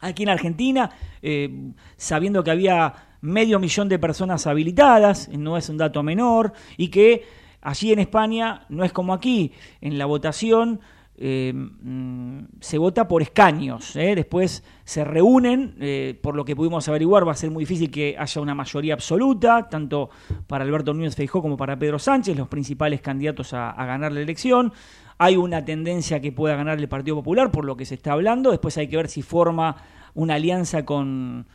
[0.00, 0.90] Aquí en Argentina,
[1.22, 6.88] eh, sabiendo que había medio millón de personas habilitadas, no es un dato menor, y
[6.88, 7.24] que
[7.60, 10.80] allí en España no es como aquí, en la votación
[11.20, 13.96] eh, mm, se vota por escaños.
[13.96, 14.14] ¿eh?
[14.14, 18.14] Después se reúnen, eh, por lo que pudimos averiguar, va a ser muy difícil que
[18.16, 20.10] haya una mayoría absoluta, tanto
[20.46, 24.72] para Alberto Núñez Feijó como para Pedro Sánchez, los principales candidatos a, ganar la elección.
[25.18, 28.52] Hay una tendencia que pueda ganar el Partido Popular, por lo que se está hablando.
[28.52, 29.74] Después hay que ver si forma
[30.14, 31.48] una alianza con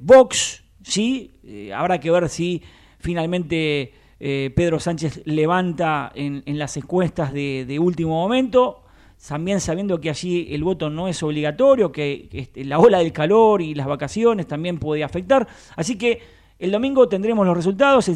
[0.00, 0.64] Vox.
[0.82, 1.32] ¿sí?
[1.74, 2.62] habrá que ver si
[2.98, 8.84] finalmente eh, Pedro Sánchez levanta en, las encuestas de, último momento,
[9.26, 13.62] también sabiendo que allí el voto no es obligatorio, que, este, la ola del calor
[13.62, 15.48] y las vacaciones también puede afectar.
[15.74, 16.20] Así que
[16.58, 18.10] el domingo tendremos los resultados,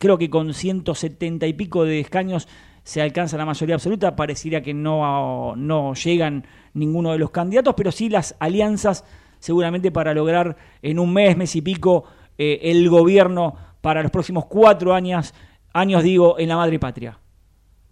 [0.00, 2.48] creo que con 170 y pico de escaños
[2.82, 6.44] se alcanza la mayoría absoluta, pareciera que no, no llegan
[6.74, 9.04] ninguno de los candidatos, pero sí las alianzas
[9.44, 12.04] seguramente para lograr en un mes, mes y pico,
[12.38, 15.34] eh, el gobierno para los próximos cuatro años,
[15.74, 17.20] años digo, en la madre patria.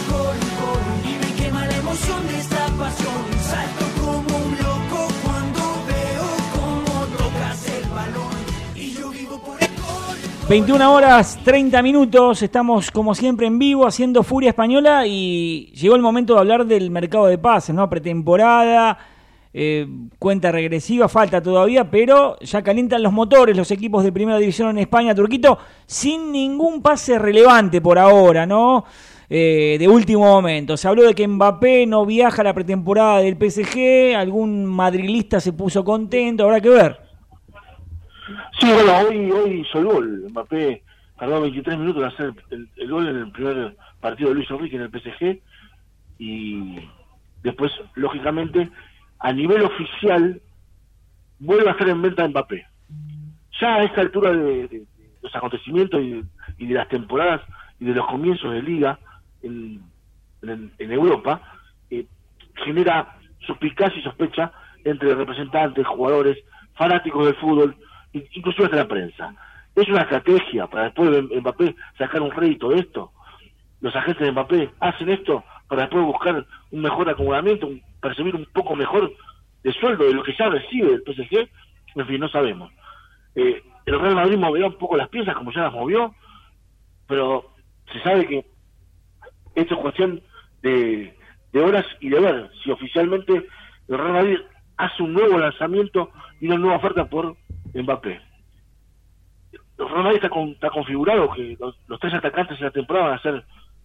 [10.49, 16.01] 21 horas 30 minutos, estamos como siempre en vivo haciendo Furia Española y llegó el
[16.01, 17.87] momento de hablar del mercado de pases, ¿no?
[17.91, 18.97] Pretemporada,
[19.53, 19.87] eh,
[20.19, 24.79] cuenta regresiva, falta todavía, pero ya calientan los motores los equipos de primera división en
[24.79, 28.87] España, Turquito, sin ningún pase relevante por ahora, ¿no?
[29.29, 30.79] Eh, de último momento.
[30.79, 35.53] Se habló de que Mbappé no viaja a la pretemporada del PSG, algún madrilista se
[35.53, 37.08] puso contento, habrá que ver.
[38.59, 40.27] Sí, bueno, hoy, hoy hizo el gol.
[40.31, 40.83] Mbappé
[41.19, 44.83] tardó 23 minutos en hacer el, gol en el primer partido de Luis Enrique en
[44.83, 45.41] el PSG.
[46.19, 46.77] Y
[47.43, 48.69] después, lógicamente,
[49.19, 50.41] a nivel oficial,
[51.39, 52.67] vuelve a estar en venta Mbappé.
[53.61, 54.87] Ya a esta altura de,
[55.23, 56.25] los acontecimientos y de,
[56.59, 57.41] y de las temporadas
[57.81, 58.99] y de los comienzos de liga
[59.43, 59.83] en,
[60.43, 61.41] en, en Europa,
[61.91, 62.07] eh,
[62.65, 64.53] genera suspicacia y sospecha
[64.85, 66.39] entre representantes, jugadores,
[66.75, 67.77] fanáticos del fútbol,
[68.13, 69.35] incluso hasta la prensa.
[69.75, 73.13] Es una estrategia para después de Mbappé sacar un rédito de esto.
[73.81, 78.47] Los agentes de Mbappé hacen esto para después buscar un mejor acomodamiento, un, percibir un
[78.47, 79.13] poco mejor
[79.63, 81.49] de sueldo de lo que ya recibe el PSG.
[81.95, 82.73] En fin, no sabemos.
[83.35, 86.15] Eh, el Real Madrid moverá un poco las piezas como ya las movió,
[87.07, 87.53] pero
[87.93, 88.47] se sabe que
[89.55, 90.23] esto es cuestión
[90.63, 91.17] de,
[91.53, 93.47] de horas y de ver si oficialmente
[93.89, 94.39] el Real Madrid
[94.77, 97.37] hace un nuevo lanzamiento y una nueva oferta por
[97.75, 98.21] Mbappé.
[99.79, 103.45] Madrid está, con- está configurado que los, tres atacantes de la temporada van a ser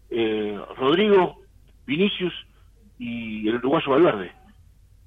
[0.09, 1.37] eh, Rodrigo,
[1.85, 2.33] Vinicius
[2.97, 4.31] y el uruguayo Valverde.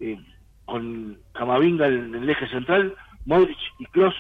[0.01, 0.19] Eh,
[0.65, 4.15] con Camavinga en, en el eje central, Modric y Kroos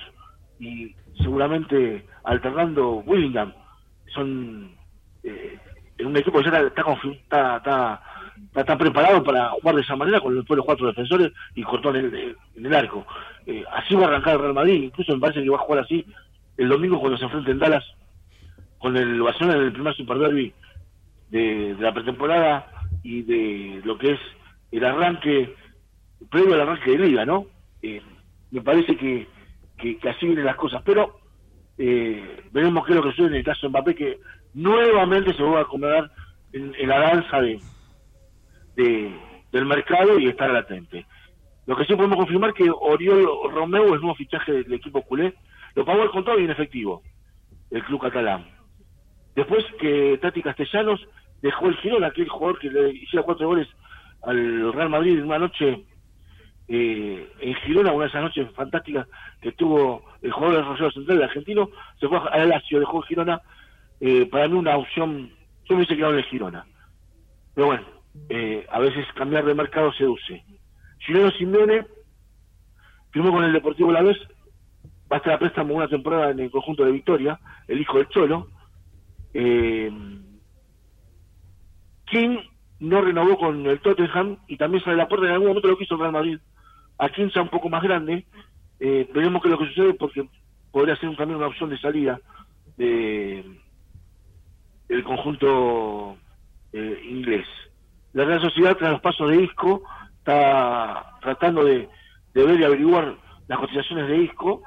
[0.58, 3.52] y seguramente alternando Willingham.
[4.14, 4.76] Son
[5.22, 5.58] eh,
[5.98, 8.02] en un equipo que ya está, está, está, está-
[8.60, 12.36] está- preparado para jugar de esa manera con los cuatro defensores y cortón en el,
[12.56, 13.06] en el arco.
[13.46, 15.84] Eh, así va a arrancar el Real Madrid, incluso me parece que va a jugar
[15.84, 16.04] así
[16.56, 17.84] el domingo cuando se enfrente en Dallas
[18.78, 20.52] con el Barcelona en el primer Super Derby
[21.30, 22.66] de, la pretemporada
[23.02, 24.20] y de lo que es
[24.72, 25.54] el arranque,
[26.30, 27.46] previo al arranque de liga, ¿no?
[27.82, 28.02] Eh,
[28.50, 29.26] me parece que,
[29.78, 31.20] que, que así vienen las cosas, pero
[31.78, 34.18] eh, veremos qué es lo que sucede en el caso de Mbappé, que
[34.54, 36.10] nuevamente se va a acomodar
[36.52, 37.60] en la danza de,
[38.76, 39.14] de-
[39.52, 41.06] del mercado y estar latente.
[41.66, 45.34] Lo que sí podemos confirmar que Oriol Romeu es nuevo fichaje del equipo culé,
[45.74, 47.02] lo pagó al contado y en efectivo,
[47.70, 48.46] el club catalán.
[49.34, 51.04] Después que Tati Castellanos
[51.42, 53.68] dejó el Girona, aquel jugador que le hiciera cuatro goles
[54.22, 55.84] al Real Madrid en una noche
[56.68, 59.06] eh, en Girona, una de esas noches fantásticas
[59.40, 61.68] que tuvo el jugador del Rosario Central, argentino,
[62.00, 63.40] se fue a Lazio, dejó el Girona,
[64.00, 65.30] eh, para mí una opción,
[65.64, 66.64] yo me hubiese quedado en el Girona.
[67.54, 67.84] Pero bueno,
[68.28, 70.44] eh, a veces cambiar de mercado seduce.
[70.98, 71.86] Chileno Simeone
[73.10, 74.16] firmó con el Deportivo La Vez,
[75.10, 78.08] va a estar a préstamo una temporada en el conjunto de Victoria, el hijo del
[78.08, 78.48] Cholo.
[79.32, 79.90] Eh,
[82.06, 82.38] King
[82.80, 85.94] no renovó con el Tottenham y también sale la puerta en algún momento lo quiso
[85.94, 86.38] el Real Madrid.
[86.98, 88.26] A King sea un poco más grande,
[88.80, 90.28] eh, veremos qué es lo que sucede porque
[90.72, 92.20] podría ser un también una opción de salida
[92.76, 93.44] de
[94.88, 96.16] del conjunto
[96.72, 97.46] eh, inglés.
[98.16, 99.82] La Real Sociedad, tras los pasos de Isco,
[100.16, 101.86] está tratando de,
[102.32, 103.14] ver y averiguar
[103.46, 104.62] las cotizaciones de Isco.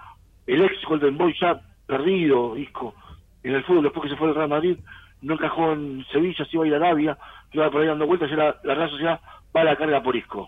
[0.45, 2.93] El ex Golden Boy ya perdido, Isco,
[3.41, 4.77] en el fútbol después que se fue al Real Madrid,
[5.23, 7.17] no encajó en Sevilla, se iba a ir a Arabia,
[7.51, 9.19] iba por ahí dando vueltas, y la, la Real Sociedad
[9.55, 10.47] va a la carga por Isco.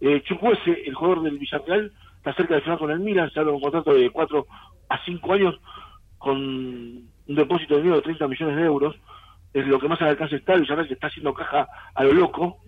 [0.00, 3.52] Eh, Chukwueze, el jugador del Villarreal, está cerca de final con el Milan, se habla
[3.52, 4.46] de un contrato de 4
[4.88, 5.60] a 5 años
[6.18, 8.96] con un depósito de dinero de 30 millones de euros,
[9.52, 12.58] es lo que más al alcance está, Villarreal que está haciendo caja a lo loco,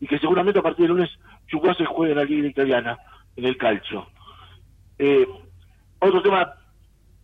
[0.00, 1.10] y que seguramente a partir del lunes
[1.48, 2.98] Chukwueze juegue en la liga italiana,
[3.36, 4.06] en el calcio.
[4.98, 5.26] Eh,
[5.98, 6.52] otro tema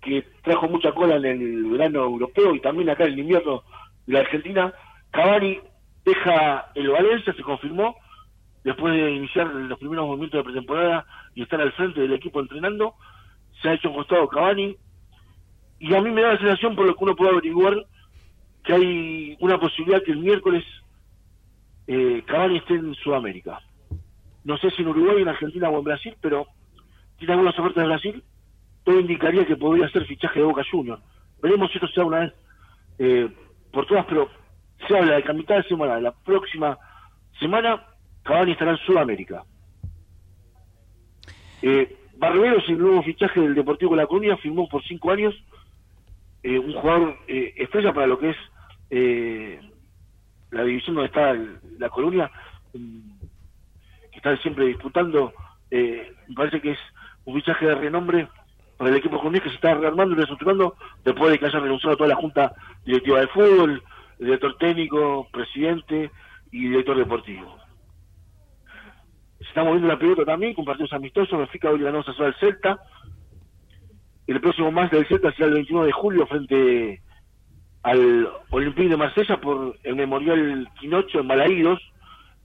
[0.00, 3.62] que trajo mucha cola en el verano europeo y también acá en el invierno
[4.06, 4.72] de la Argentina,
[5.10, 5.60] Cavani
[6.04, 7.96] deja el Valencia, se confirmó,
[8.64, 12.94] después de iniciar los primeros movimientos de pretemporada y estar al frente del equipo entrenando,
[13.60, 14.76] se ha hecho un costado Cavani,
[15.78, 17.74] y a mí me da la sensación, por lo que uno puede averiguar,
[18.64, 20.64] que hay una posibilidad que el miércoles
[21.86, 23.60] eh, Cavani esté en Sudamérica.
[24.44, 26.46] No sé si en Uruguay, en Argentina o en Brasil, pero
[27.18, 28.24] tiene algunas ofertas de Brasil.
[28.84, 31.02] Todo indicaría que podría ser fichaje de Boca Juniors.
[31.42, 32.32] Veremos si esto sea una vez
[32.98, 33.28] eh,
[33.72, 34.28] por todas, pero
[34.86, 36.78] se habla de que a de semana, la próxima
[37.38, 37.84] semana,
[38.22, 39.44] Cavani estará en Sudamérica.
[41.62, 45.34] Eh, Barbero es el nuevo fichaje del Deportivo de La Coruña, firmó por cinco años,
[46.42, 48.36] eh, un jugador eh, estrella para lo que es
[48.90, 49.60] eh,
[50.50, 52.30] la división donde está el- La Coruña,
[52.74, 53.10] mm,
[54.10, 55.32] que está siempre disputando,
[55.70, 56.78] eh, me parece que es
[57.24, 58.28] un fichaje de renombre
[58.76, 61.94] para el equipo comunista que se está rearmando y reestructurando después de que haya renunciado
[61.94, 62.52] a toda la junta
[62.84, 63.82] directiva de fútbol,
[64.18, 66.10] director técnico, presidente
[66.50, 67.58] y director deportivo.
[69.38, 71.38] Se está moviendo la pelota también con partidos amistosos.
[71.38, 72.78] Benfica hoy ganó a al Celta.
[74.30, 77.02] El próximo más del Celta será el 21 de julio frente
[77.82, 81.80] al Olympique de Marsella por el Memorial Quinocho en Balaídos.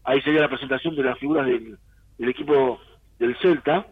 [0.04, 1.78] Ahí sería la presentación de las figuras del,
[2.18, 2.80] del equipo
[3.20, 3.86] del Celta.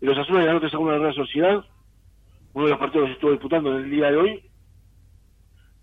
[0.00, 1.64] Los Azules ganó 3 a 1 a la Sociedad.
[2.52, 4.50] Uno de los partidos que estuvo disputando en el día de hoy.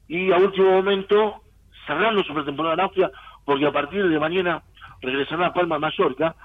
[0.07, 1.41] Y a último momento,
[1.85, 3.11] cerrando su pretemporada en Austria,
[3.43, 4.63] porque a partir de mañana
[5.01, 6.37] regresará a Palma Mallorca.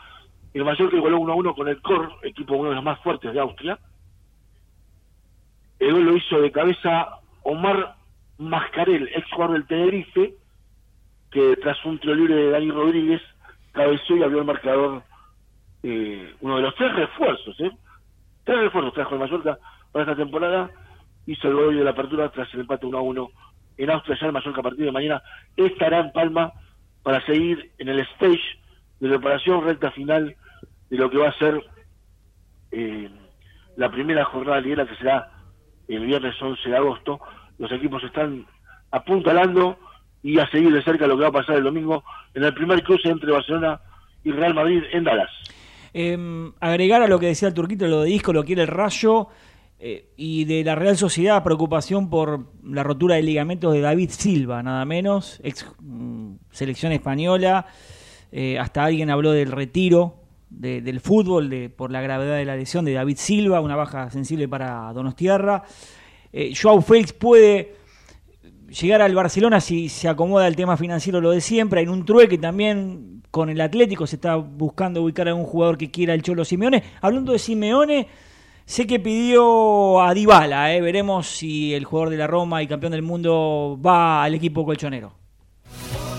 [0.53, 3.33] El Mallorca igualó 1 a 1 con el COR, equipo uno de los más fuertes
[3.33, 3.79] de Austria.
[5.79, 7.97] El gol lo hizo de cabeza Omar
[8.39, 10.35] Mascarel, ex jugador del Tenerife,
[11.31, 13.23] que tras un tiro libre de Dani Rodríguez
[13.73, 15.03] cabeció y abrió el marcador
[15.83, 17.71] eh, uno de los tres refuerzos, ¿eh?
[18.45, 19.59] Tres refuerzos trajo el Mallorca
[19.93, 20.71] para esta temporada,
[21.27, 23.31] hizo el gol de la apertura tras el empate 1 a 1
[23.77, 25.23] en Austria, ya el Mallorca a partir de mañana
[25.57, 26.53] estará en Palma
[27.03, 28.59] para seguir en el stage
[29.01, 30.35] de preparación recta final
[30.91, 31.63] de lo que va a ser
[32.73, 33.11] eh,
[33.77, 35.38] la primera jornada liguera que será
[35.95, 37.21] el viernes 11 de agosto.
[37.59, 38.47] Los equipos están
[38.91, 39.79] apuntalando
[40.23, 42.83] y a seguir de cerca lo que va a pasar el domingo en el primer
[42.83, 43.81] cruce entre Barcelona
[44.25, 45.31] y Real Madrid en Dallas.
[45.95, 49.29] Eh, agregar a lo que decía el turquito, lo de disco, lo quiere el rayo.
[49.81, 54.61] eh, y de la Real Sociedad, preocupación por la rotura de ligamentos de David Silva,
[54.61, 57.67] nada menos, ex mm, selección española.
[58.33, 62.57] eh, hasta alguien habló del retiro de- del fútbol de, por la gravedad de la
[62.57, 65.63] lesión de David Silva, una baja sensible para Donostiarra.
[66.33, 67.75] Eh, Joao Félix puede
[68.69, 71.81] llegar al Barcelona si se acomoda el tema financiero lo de siempre.
[71.81, 75.91] En un trueque también con el Atlético se está buscando ubicar a un jugador que
[75.91, 76.83] quiera el Cholo Simeone.
[77.01, 78.07] Hablando de Simeone,
[78.65, 80.81] sé que pidió a Dybala, eh.
[80.81, 85.13] veremos si el jugador de la Roma y campeón del mundo va al equipo colchonero.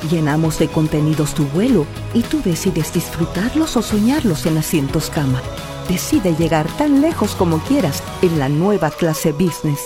[0.08, 5.42] Llenamos de contenidos tu vuelo y tú decides disfrutarlos o soñarlos en asientos cama.
[5.90, 9.82] Decide llegar tan lejos como quieras en la nueva clase business.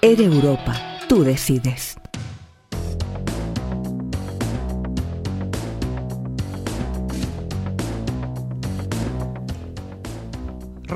[0.00, 0.74] Air Europa,
[1.08, 1.96] tú decides.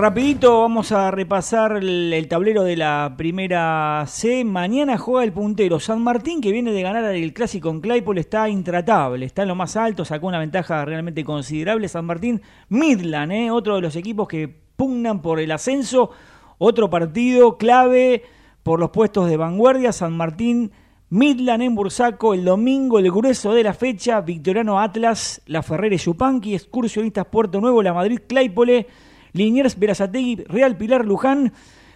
[0.02, 4.44] Rapidito vamos a repasar el, tablero de la primera C.
[4.44, 5.78] Mañana juega el puntero.
[5.78, 9.24] San Martín, que viene de ganar el clásico en Claypole, está intratable.
[9.24, 11.86] Está en lo más alto, sacó una ventaja realmente considerable.
[11.86, 13.50] San Martín, Midland, ¿eh?
[13.52, 16.10] otro de los equipos que pugnan por el ascenso.
[16.58, 18.24] Otro partido clave
[18.64, 19.92] por los puestos de vanguardia.
[19.92, 20.72] San Martín,
[21.10, 22.34] Midland en Bursaco.
[22.34, 24.20] El domingo, el grueso de la fecha.
[24.20, 28.88] Victoriano Atlas, La Ferrere Yupanqui, Excursionistas Puerto Nuevo, La Madrid Claypole.
[29.32, 31.52] Liniers, Verazategui, Real Pilar Luján,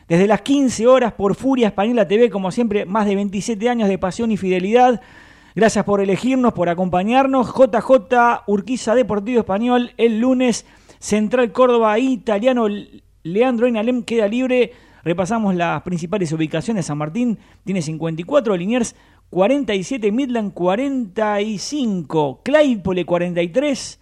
[0.09, 3.99] desde las 15 horas por Furia Española TV, como siempre, más de 27 años de
[3.99, 5.01] pasión y fidelidad.
[5.55, 7.53] Gracias por elegirnos, por acompañarnos.
[7.55, 10.67] JJ Urquiza Deportivo Español, el lunes,
[10.99, 12.67] Central Córdoba, Italiano,
[13.23, 14.73] Leandro Inalem queda libre.
[15.03, 16.87] Repasamos las principales ubicaciones.
[16.87, 18.95] San Martín tiene 54, Liniers
[19.31, 24.01] 47, Midland 45, Claypole 43,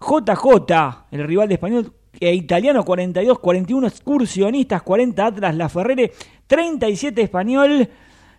[0.00, 6.12] JJ, el rival de Español e Italiano 42, 41 Excursionistas, 40 Atlas La Ferrere,
[6.46, 7.88] 37 Español,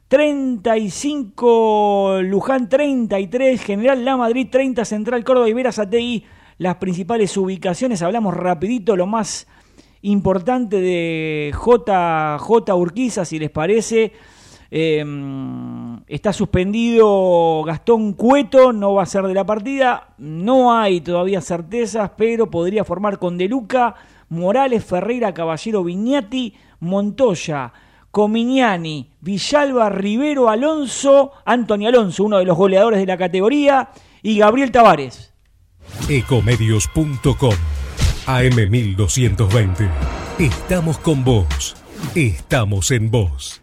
[0.07, 6.25] 35 Luján, 33 General La Madrid, 30 Central Córdoba y Verazategui.
[6.59, 9.47] Las principales ubicaciones, hablamos rapidito lo más
[10.03, 14.11] importante de JJ Urquiza, si les parece.
[14.75, 15.05] Eh,
[16.07, 20.15] está suspendido Gastón Cueto, no va a ser de la partida.
[20.17, 23.93] No hay todavía certezas, pero podría formar con De Luca,
[24.29, 27.71] Morales, Ferreira, Caballero, Viñati, Montoya,
[28.09, 33.89] Comignani, Villalba, Rivero, Alonso, Antonio Alonso, uno de los goleadores de la categoría,
[34.23, 35.33] y Gabriel Tavares.
[36.09, 37.53] Ecomedios.com
[38.25, 39.87] AM1220.
[40.39, 41.75] Estamos con vos.
[42.15, 43.62] Estamos en vos.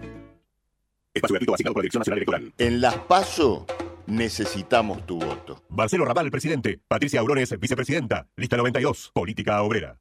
[1.13, 2.53] Espacio gratuito asignado por la Dirección Nacional Electoral.
[2.57, 3.65] En las PASO
[4.07, 5.61] necesitamos tu voto.
[5.69, 6.79] Marcelo Raval, presidente.
[6.87, 8.27] Patricia Aurones, vicepresidenta.
[8.37, 9.97] Lista 92, Política Obrera.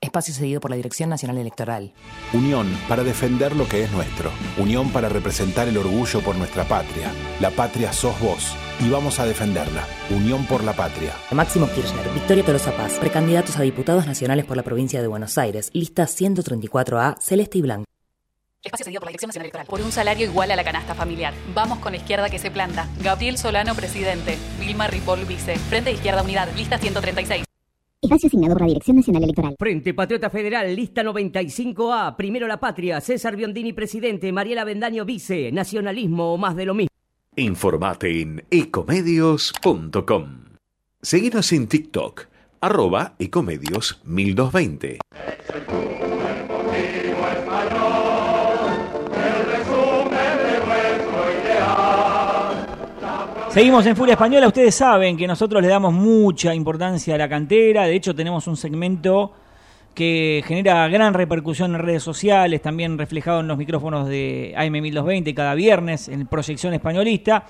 [0.00, 1.92] Espacio cedido por la Dirección Nacional Electoral.
[2.32, 4.30] Unión para defender lo que es nuestro.
[4.56, 7.12] Unión para representar el orgullo por nuestra patria.
[7.40, 8.54] La patria sos vos.
[8.80, 9.84] Y vamos a defenderla.
[10.08, 11.12] Unión por la patria.
[11.32, 15.68] Máximo Kirchner, Victoria Tolosa Paz, precandidatos a diputados nacionales por la provincia de Buenos Aires.
[15.74, 17.88] Lista 134A, Celeste y Blanco.
[18.68, 19.66] Espacio cedido por la Dirección Nacional Electoral.
[19.66, 21.34] Por un salario igual a la canasta familiar.
[21.54, 22.88] Vamos con la izquierda que se planta.
[23.02, 24.36] Gabriel Solano, presidente.
[24.60, 25.56] Vilma Ripoll, vice.
[25.56, 27.44] Frente Izquierda Unidad, lista 136.
[28.00, 29.56] Espacio asignado por la Dirección Nacional Electoral.
[29.58, 32.14] Frente Patriota Federal, lista 95A.
[32.16, 33.00] Primero la patria.
[33.00, 34.30] César Biondini, presidente.
[34.32, 35.50] Mariela Bendaño, vice.
[35.50, 36.88] Nacionalismo o más de lo mismo.
[37.36, 40.44] Informate en ecomedios.com.
[41.00, 42.26] Seguinos en TikTok,
[42.60, 44.98] arroba ecomedios 1220.
[53.58, 54.46] Seguimos en Furia Española.
[54.46, 57.86] Ustedes saben que nosotros le damos mucha importancia a la cantera.
[57.86, 59.32] De hecho, tenemos un segmento
[59.96, 65.56] que genera gran repercusión en redes sociales, también reflejado en los micrófonos de AM1220 cada
[65.56, 67.46] viernes en Proyección Españolista.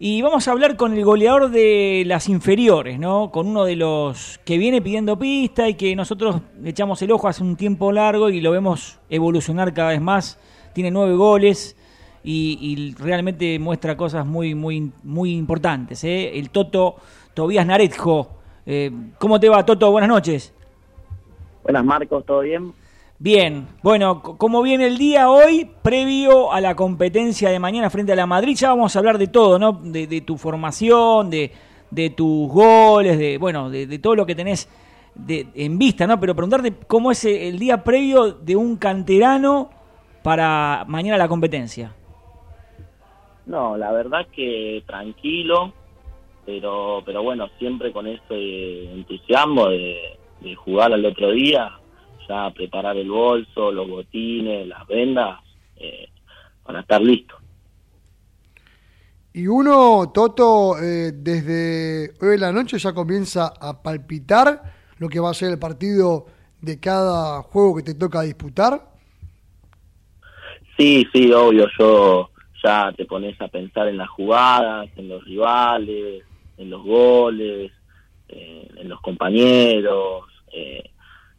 [0.00, 3.30] Y vamos a hablar con el goleador de las inferiores, ¿no?
[3.30, 7.44] Con uno de los que viene pidiendo pista y que nosotros echamos el ojo hace
[7.44, 10.40] un tiempo largo y lo vemos evolucionar cada vez más.
[10.74, 11.76] Tiene nueve goles
[12.22, 16.04] y, y realmente muestra cosas muy, muy, muy importantes.
[16.04, 16.38] ¿eh?
[16.38, 16.96] El Toto
[17.34, 18.30] Tobías Naretjo.
[18.66, 19.90] Eh, ¿Cómo te va, Toto?
[19.90, 20.52] Buenas noches.
[21.62, 22.72] Buenas, Marcos, ¿todo bien?
[23.18, 28.12] Bien, bueno, c- ¿cómo viene el día hoy previo a la competencia de mañana frente
[28.12, 28.56] a la Madrid?
[28.56, 29.72] Ya vamos a hablar de todo, ¿no?
[29.72, 31.52] De, de tu formación, de,
[31.90, 34.68] de tus goles, de bueno, de, de todo lo que tenés
[35.14, 36.18] de, en vista, ¿no?
[36.18, 39.68] Pero preguntarte cómo es el día previo de un canterano
[40.22, 41.94] para mañana la competencia.
[43.46, 45.72] No, la verdad que tranquilo,
[46.46, 51.70] pero pero bueno, siempre con ese entusiasmo de, de jugar al otro día,
[52.28, 55.40] ya preparar el bolso, los botines, las vendas,
[55.76, 56.08] eh,
[56.62, 57.36] para estar listo.
[59.32, 64.62] Y uno, Toto, eh, desde hoy de la noche ya comienza a palpitar
[64.98, 66.26] lo que va a ser el partido
[66.60, 68.90] de cada juego que te toca disputar.
[70.76, 72.29] Sí, sí, obvio, yo
[72.62, 76.24] ya te pones a pensar en las jugadas, en los rivales,
[76.56, 77.72] en los goles,
[78.28, 80.90] eh, en los compañeros, eh,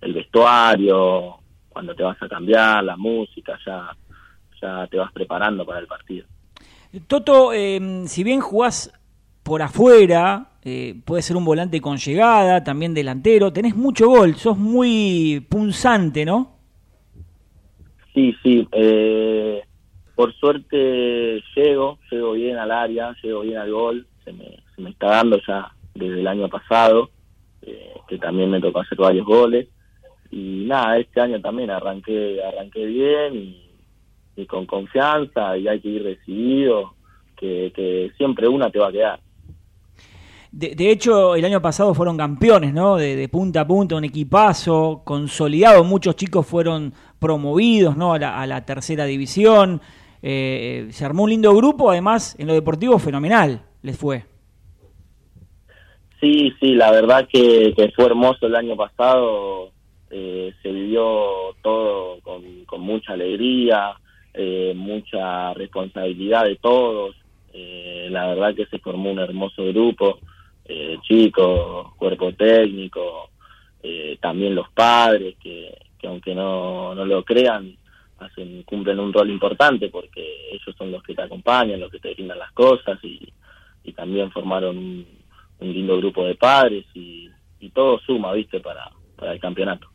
[0.01, 1.37] el vestuario,
[1.69, 3.95] cuando te vas a cambiar, la música, ya,
[4.61, 6.25] ya te vas preparando para el partido.
[7.07, 8.91] Toto, eh, si bien jugás
[9.43, 14.57] por afuera, eh, puede ser un volante con llegada, también delantero, tenés mucho gol, sos
[14.57, 16.57] muy punzante, ¿no?
[18.13, 19.63] Sí, sí, eh,
[20.21, 24.91] por suerte llego, llego bien al área, llego bien al gol, se me, se me
[24.91, 27.09] está dando ya desde el año pasado,
[27.63, 29.67] eh, que también me tocó hacer varios goles,
[30.29, 33.35] y nada, este año también arranqué, arranqué bien
[34.35, 36.93] y, con confianza y hay que ir decidido,
[37.35, 39.19] que, que siempre una te va a quedar.
[40.51, 42.97] De, de hecho, el año pasado fueron campeones, ¿no?
[42.97, 45.83] De, de punta a punta, un equipazo consolidado.
[45.83, 48.13] Muchos chicos fueron promovidos, ¿no?
[48.13, 49.81] A la, a la tercera división.
[50.21, 54.23] Eh, se armó un lindo grupo, además, en lo deportivo, fenomenal les fue.
[56.19, 59.71] Sí, sí, la verdad que, fue hermoso el año pasado,
[60.11, 62.43] eh, se vivió todo con,
[62.79, 63.95] mucha alegría,
[64.33, 67.15] eh, mucha responsabilidad de todos,
[67.53, 70.19] eh, la verdad que se formó un hermoso grupo,
[70.65, 73.29] eh, chicos, cuerpo técnico,
[74.19, 77.75] también los padres que, que aunque no, no lo crean,
[78.21, 82.13] hacen cumplen un rol importante porque ellos son los que te acompañan, los que te
[82.13, 83.31] brindan las cosas y,
[83.95, 85.05] también formaron un,
[85.59, 89.87] lindo grupo de padres y, y todo suma, viste, para, para el campeonato.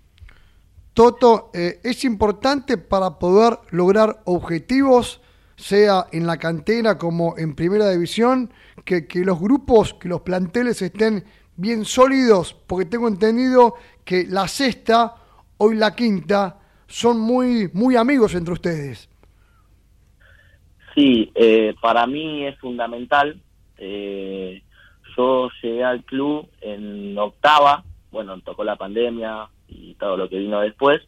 [0.92, 5.20] Toto, eh, es importante para poder lograr objetivos,
[5.56, 8.52] sea en la cantera como en primera división,
[8.84, 11.24] que, que los grupos, que los planteles estén
[11.56, 13.74] bien sólidos, porque tengo entendido
[14.04, 15.16] que la sexta,
[15.58, 19.08] hoy la quinta, son muy, muy amigos entre ustedes.
[20.94, 23.38] Sí, eh, para mí es fundamental.
[23.76, 24.62] Eh,
[25.16, 30.60] yo llegué al club en octava, bueno, tocó la pandemia y todo lo que vino
[30.60, 31.02] después,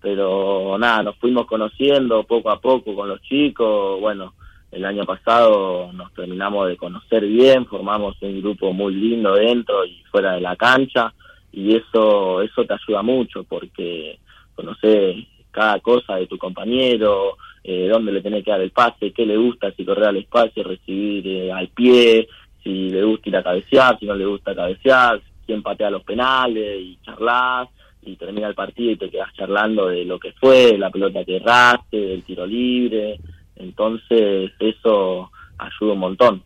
[0.00, 4.34] pero nada, nos fuimos conociendo poco a poco con los chicos, bueno,
[4.70, 10.02] el año pasado nos terminamos de conocer bien, formamos un grupo muy lindo dentro y
[10.10, 11.14] fuera de la cancha
[11.52, 14.18] y eso eso te ayuda mucho porque
[14.54, 15.16] conoces
[15.50, 19.36] cada cosa de tu compañero, eh, dónde le tenés que dar el pase, qué le
[19.36, 22.26] gusta, si correr al espacio, recibir eh, al pie,
[22.62, 26.80] si le gusta ir a cabecear, si no le gusta cabecear, quién patea los penales
[26.80, 27.68] y charlas
[28.02, 31.36] y termina el partido y te quedas charlando de lo que fue, la pelota que
[31.36, 33.18] erraste, del tiro libre,
[33.56, 36.42] entonces eso ayuda un montón.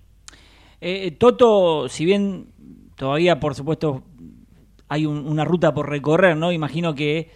[0.80, 2.46] Eh, Toto, si bien
[2.96, 4.02] todavía por supuesto
[4.88, 6.52] hay un- una ruta por recorrer, ¿no?
[6.52, 7.30] Imagino que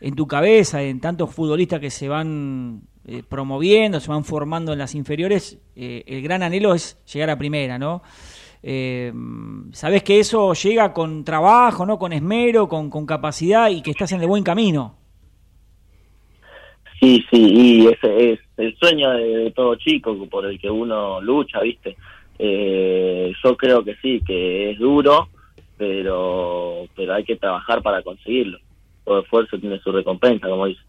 [0.00, 4.78] en tu cabeza, en tantos futbolistas que se van eh, promoviendo, se van formando en
[4.78, 8.02] las inferiores, eh, el gran anhelo es llegar a primera, ¿no?
[8.62, 9.12] Eh,
[9.72, 11.98] Sabes que eso llega con trabajo, ¿no?
[11.98, 14.96] Con esmero, con, capacidad y que estás en el buen camino.
[17.00, 21.20] Sí, sí, y ese es el sueño de, de todo chico por el que uno
[21.22, 21.96] lucha, ¿viste?
[22.42, 25.28] Eh, yo creo que sí, que es duro,
[25.76, 28.58] pero pero hay que trabajar para conseguirlo.
[29.10, 30.82] Todo esfuerzo tiene su recompensa, como dice.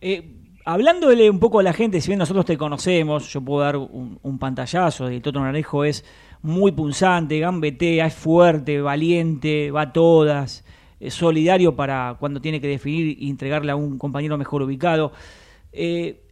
[0.00, 0.22] Eh,
[0.64, 4.38] hablándole un poco a la gente, si bien nosotros te conocemos, yo puedo dar un,
[4.38, 6.04] pantallazo de Toto Narejo es
[6.40, 10.64] muy punzante, gambetea, es fuerte, valiente, va a todas,
[11.00, 15.10] es solidario para cuando tiene que definir y entregarle a un compañero mejor ubicado.
[15.72, 16.22] Eh,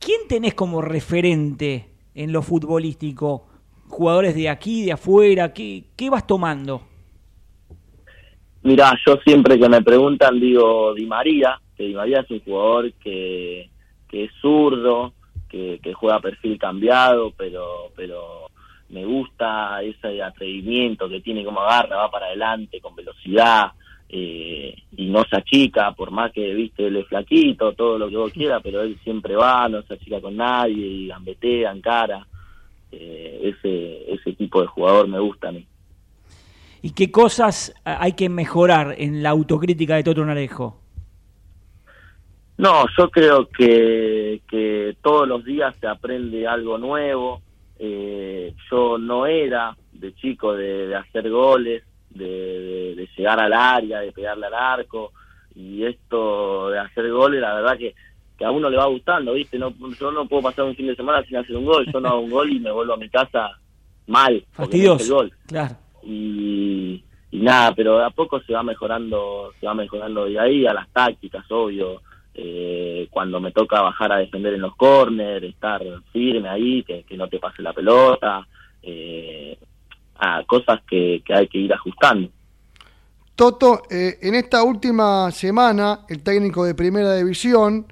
[0.00, 3.46] ¿Quién tenés como referente en lo futbolístico?
[3.86, 5.52] ¿Jugadores de aquí, de afuera?
[5.52, 6.87] ¿Qué, qué vas tomando?
[8.62, 12.92] Mirá, yo siempre que me preguntan digo Di María, que Di María es un jugador
[12.94, 13.70] que,
[14.08, 15.12] que es zurdo,
[15.48, 18.48] que, que juega perfil cambiado, pero pero
[18.90, 23.72] me gusta ese atrevimiento que tiene como agarra, va para adelante con velocidad
[24.08, 28.16] eh, y no se achica, por más que viste él es flaquito, todo lo que
[28.16, 32.26] vos quieras, pero él siempre va, no se achica con nadie y gambetea, encara.
[32.90, 35.66] Eh, ese, ese tipo de jugador me gusta a mí.
[36.82, 40.80] ¿Y qué cosas ah, hay que mejorar en la autocrítica de Toto Narejo?
[42.56, 47.40] No, yo creo que, que todos los días se aprende algo nuevo.
[47.78, 53.52] Eh, yo no era de chico de, de hacer goles, de, de- de llegar al
[53.52, 55.12] área, de pegarle al arco.
[55.54, 57.94] Y esto de hacer goles, la verdad que,
[58.36, 59.56] que a uno le va gustando, ¿viste?
[59.58, 61.86] No, yo no puedo pasar un fin de semana sin hacer un gol.
[61.92, 63.50] Yo no hago un gol y me vuelvo a mi casa
[64.08, 64.32] mal.
[64.34, 65.14] no el Fastidioso.
[65.14, 65.76] gol Claro.
[66.08, 70.66] Y, y nada, pero de a poco se va mejorando, se va mejorando de ahí
[70.66, 72.00] a las tácticas, obvio.
[72.40, 75.82] Eh, cuando me toca bajar a defender en los corners, estar
[76.12, 78.46] firme ahí, que, no te pase la pelota,
[78.80, 79.58] eh,
[80.20, 82.30] a cosas que, que hay que ir ajustando.
[83.34, 87.86] Toto, eh, en esta última semana, el técnico de Primera División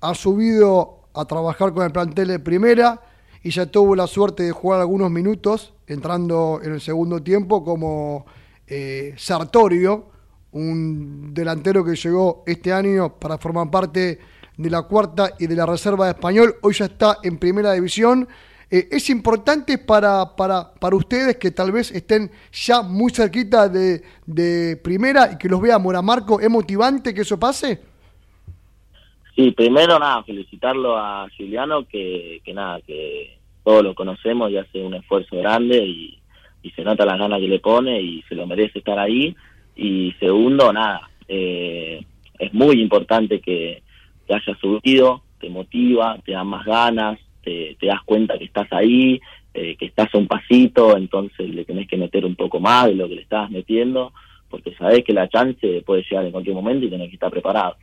[0.00, 3.00] ha subido a trabajar con el plantel de Primera
[3.42, 8.26] y ya tuvo la suerte de jugar algunos minutos, entrando en el segundo tiempo como
[8.66, 10.06] eh, Sartorio,
[10.52, 14.18] un delantero que llegó este año para formar parte
[14.56, 16.56] de la cuarta y de la reserva de español.
[16.62, 18.28] Hoy ya está en Primera División.
[18.70, 24.02] Eh, es importante para, para, para ustedes que tal vez estén ya muy cerquita de,
[24.26, 26.40] de primera y que los vea Moramarco.
[26.40, 27.80] ¿Es motivante que eso pase?
[29.38, 34.82] Sí, primero nada, felicitarlo a Juliano, que, que nada, que todos lo conocemos y hace
[34.82, 36.18] un esfuerzo grande y,
[36.74, 39.34] se nota las ganas que le pone y se lo merece estar ahí.
[39.74, 42.04] Y segundo, nada, eh,
[42.38, 43.82] es muy importante que
[44.26, 48.70] te hayas subido, te motiva, te da más ganas, te, te das cuenta que estás
[48.72, 49.20] ahí,
[49.54, 52.96] eh, que estás a un pasito, entonces le tenés que meter un poco más de
[52.96, 54.12] lo que le estabas metiendo,
[54.50, 57.76] porque sabés que la chance puede llegar en cualquier momento y tenés que estar preparado.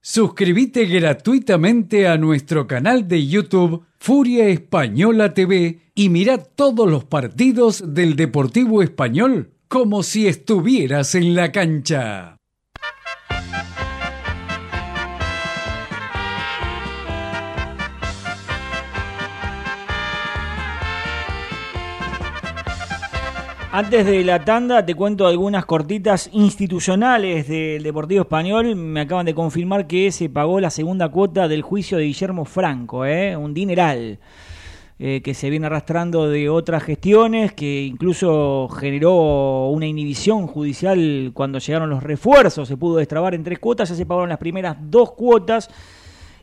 [0.01, 7.93] Suscríbete gratuitamente a nuestro canal de YouTube Furia Española TV y mira todos los partidos
[7.93, 12.37] del Deportivo Español como si estuvieras en la cancha.
[23.73, 28.75] Antes de la tanda te cuento algunas cortitas institucionales del Deportivo Español.
[28.75, 33.05] Me acaban de confirmar que se pagó la segunda cuota del juicio de Guillermo Franco,
[33.05, 33.37] ¿eh?
[33.37, 34.19] un dineral
[34.99, 41.59] eh, que se viene arrastrando de otras gestiones, que incluso generó una inhibición judicial cuando
[41.59, 45.13] llegaron los refuerzos, se pudo destrabar en tres cuotas, ya se pagaron las primeras dos
[45.13, 45.69] cuotas.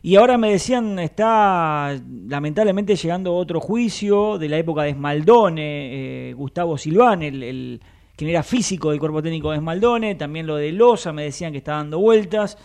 [0.02, 1.98] Y ahora me decían, está
[2.28, 7.80] lamentablemente llegando otro juicio de la época de Esmaldone, eh, Gustavo Silván, el, el-
[8.14, 11.58] quien era físico del cuerpo técnico de Esmaldone, también lo de Loza, me decían que
[11.58, 12.56] está dando vueltas,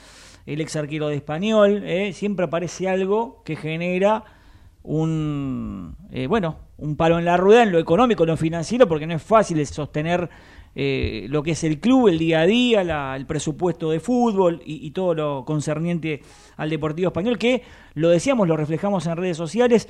[0.45, 4.23] el ex arquero de Español, eh, siempre aparece algo que genera
[4.83, 9.07] un, eh, bueno, un palo en la rueda en lo económico, en lo financiero, porque
[9.07, 10.29] no es fácil sostener
[10.75, 14.85] eh, lo que es el club, el día a día, el presupuesto de fútbol y,
[14.85, 16.21] y todo lo concerniente
[16.57, 17.63] al Deportivo Español, que
[17.95, 19.89] lo decíamos, lo reflejamos en redes sociales,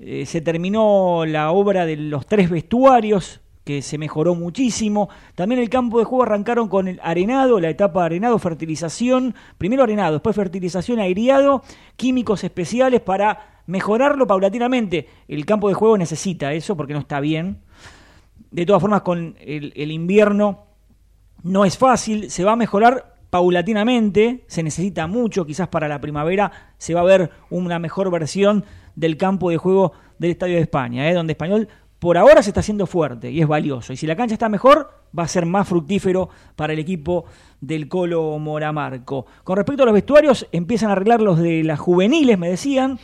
[0.00, 5.08] eh, se terminó la obra de los tres vestuarios, que se mejoró muchísimo.
[5.34, 9.82] También el campo de juego arrancaron con el arenado, la etapa de arenado, fertilización, primero
[9.82, 11.62] arenado, después fertilización aireado,
[11.96, 15.08] químicos especiales para mejorarlo paulatinamente.
[15.28, 17.62] El campo de juego necesita eso porque no está bien.
[18.50, 20.66] De todas formas, con el, invierno
[21.42, 26.52] no es fácil, se va a mejorar paulatinamente, se necesita mucho, quizás para la primavera
[26.78, 31.10] se va a ver una mejor versión del campo de juego del Estadio de España,
[31.10, 31.14] ¿eh?
[31.14, 33.92] donde Español por ahora se está haciendo fuerte y es valioso.
[33.92, 37.24] Y si la cancha está mejor, va a ser más fructífero para el equipo
[37.60, 39.26] del Colo Moramarco.
[39.42, 42.98] Con respecto a los vestuarios, empiezan a arreglar los de las juveniles, me decían,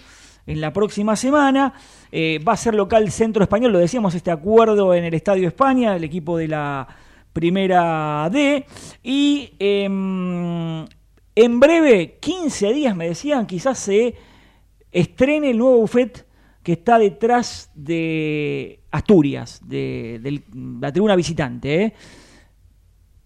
[0.46, 1.74] en la próxima semana.
[2.12, 5.96] Eh, va a ser local Centro Español, lo decíamos, este acuerdo en el Estadio España,
[5.96, 6.86] el equipo de la
[7.32, 8.66] Primera D.
[9.02, 10.84] Y em,
[11.34, 14.14] en breve, 15 días, me decían, quizás se
[14.90, 16.26] estrene el nuevo buffet
[16.62, 20.42] que está detrás de Asturias, de,
[20.80, 21.84] la tribuna visitante.
[21.84, 21.94] ¿eh?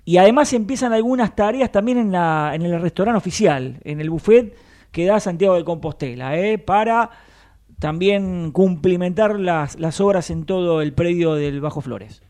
[0.05, 4.55] Y además empiezan algunas tareas también en, en el restaurante oficial, en el buffet
[4.95, 6.57] que da Santiago de Compostela, ¿eh?
[6.57, 7.11] para
[7.81, 12.23] también cumplimentar las, las obras en todo el predio del Bajo Flores.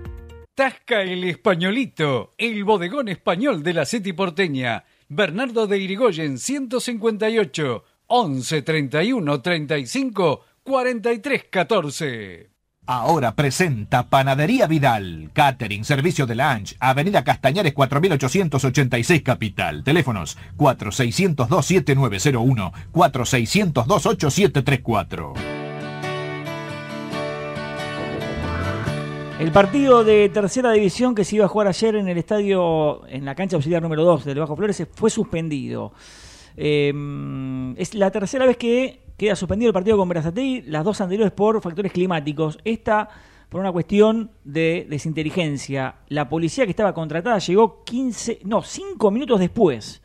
[0.55, 4.85] Tasca el Españolito, el bodegón español de la City porteña.
[5.11, 12.50] Bernardo de Irigoyen 158 11 31 35 43 14.
[12.93, 19.85] Ahora presenta Panadería Vidal, Catering, Servicio de Lunch, Avenida Castañares 4886 Capital.
[19.85, 25.35] Teléfonos 4602-7901, 4602-8734.
[29.39, 33.25] El partido de tercera división que se iba a jugar ayer en el estadio, en
[33.25, 35.93] la cancha auxiliar número 2 del Bajo Flores, fue suspendido.
[36.57, 36.93] Eh,
[37.77, 41.61] es la tercera vez que queda suspendido el partido con Berazategui, las dos anteriores por
[41.61, 42.59] factores climáticos.
[42.65, 43.07] Esta
[43.51, 45.97] por una cuestión de desinteligencia.
[46.09, 50.01] La policía que estaba contratada llegó 15, no, 5 minutos después.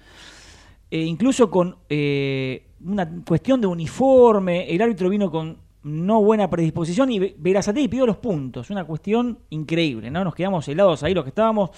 [0.91, 7.09] Eh, incluso con eh, una cuestión de uniforme, el árbitro vino con no buena predisposición
[7.09, 8.69] y Berazategui pidió los puntos.
[8.69, 10.25] Una cuestión increíble, ¿no?
[10.25, 11.69] Nos quedamos helados ahí los que estábamos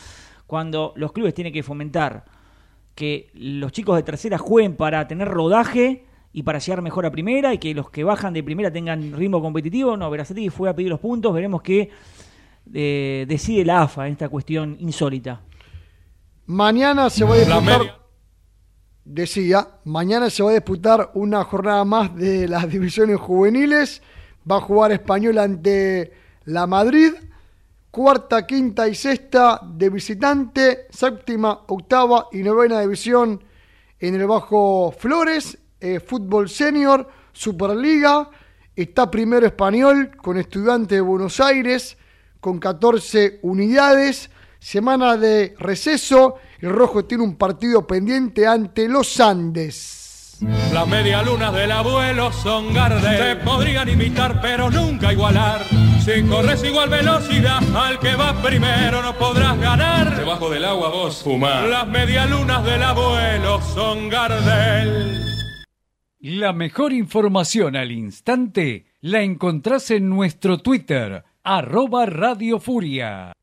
[0.48, 2.26] cuando los clubes tienen que fomentar
[2.96, 6.07] que los chicos de tercera jueguen para tener rodaje
[6.38, 9.42] y para llegar mejor a primera y que los que bajan de primera tengan ritmo
[9.42, 9.98] competitivo.
[9.98, 11.90] No, Verazategui fue a pedir los puntos, veremos qué
[12.72, 15.42] eh, decide la AFA en esta cuestión insólita.
[16.46, 18.02] Mañana se va a disputar,
[19.04, 24.04] decía, mañana se va a disputar una jornada más de las divisiones juveniles.
[24.50, 26.14] Va a jugar Español ante
[26.46, 27.14] la Madrid.
[27.90, 30.86] Cuarta, quinta y sexta de visitante.
[30.92, 33.44] Séptima, octava y novena división
[34.00, 35.58] en el Bajo Flores.
[35.80, 38.30] Eh, fútbol Senior, Superliga.
[38.76, 41.98] Está primero Español con Estudiante de Buenos Aires
[42.40, 44.30] con 14 unidades.
[44.60, 46.36] Semana de receso.
[46.60, 50.38] El Rojo tiene un partido pendiente ante los Andes.
[50.72, 53.18] Las medialunas del abuelo son Gardel.
[53.18, 55.62] Te podrían imitar, pero nunca igualar.
[56.04, 60.16] Si corres igual velocidad al que va primero, no podrás ganar.
[60.16, 61.64] Debajo del agua vos fumar.
[61.64, 65.27] Las medialunas del abuelo son Gardel.
[66.20, 73.34] La mejor información al instante la encontrás en nuestro Twitter, arroba Radio Furia.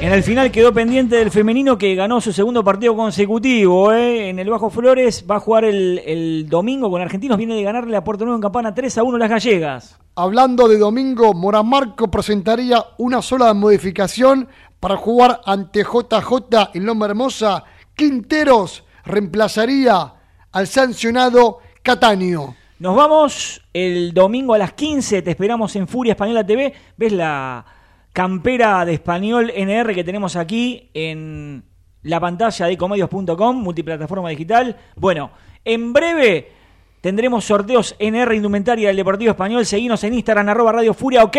[0.00, 3.92] En el final quedó pendiente del femenino que ganó su segundo partido consecutivo.
[3.92, 4.30] ¿eh?
[4.30, 7.36] En el Bajo Flores va a jugar el, el domingo con Argentinos.
[7.36, 9.98] Viene de ganarle a Puerto Nuevo en Campana 3 a 1 las gallegas.
[10.14, 14.48] Hablando de domingo, Moramarco presentaría una sola modificación
[14.80, 17.64] para jugar ante JJ en Loma Hermosa.
[17.96, 20.12] Quinteros reemplazaría
[20.52, 22.54] al sancionado Cataño.
[22.78, 25.22] Nos vamos el domingo a las 15.
[25.22, 26.74] Te esperamos en Furia Española TV.
[26.98, 27.64] ¿Ves la
[28.12, 31.64] campera de español NR que tenemos aquí en
[32.02, 34.76] la pantalla de comedios.com, multiplataforma digital?
[34.96, 35.30] Bueno,
[35.64, 36.52] en breve
[37.00, 39.64] tendremos sorteos NR Indumentaria del Deportivo Español.
[39.64, 41.38] Seguinos en Instagram, arroba Radio Furia, ok.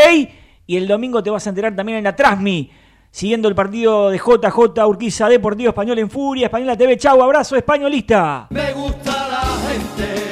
[0.65, 2.71] Y el domingo te vas a enterar también en la Trasmi,
[3.11, 6.97] siguiendo el partido de JJ Urquiza Deportivo Español en Furia, Española TV.
[6.97, 8.47] Chau, abrazo, españolista.
[8.49, 10.26] Me gusta la gente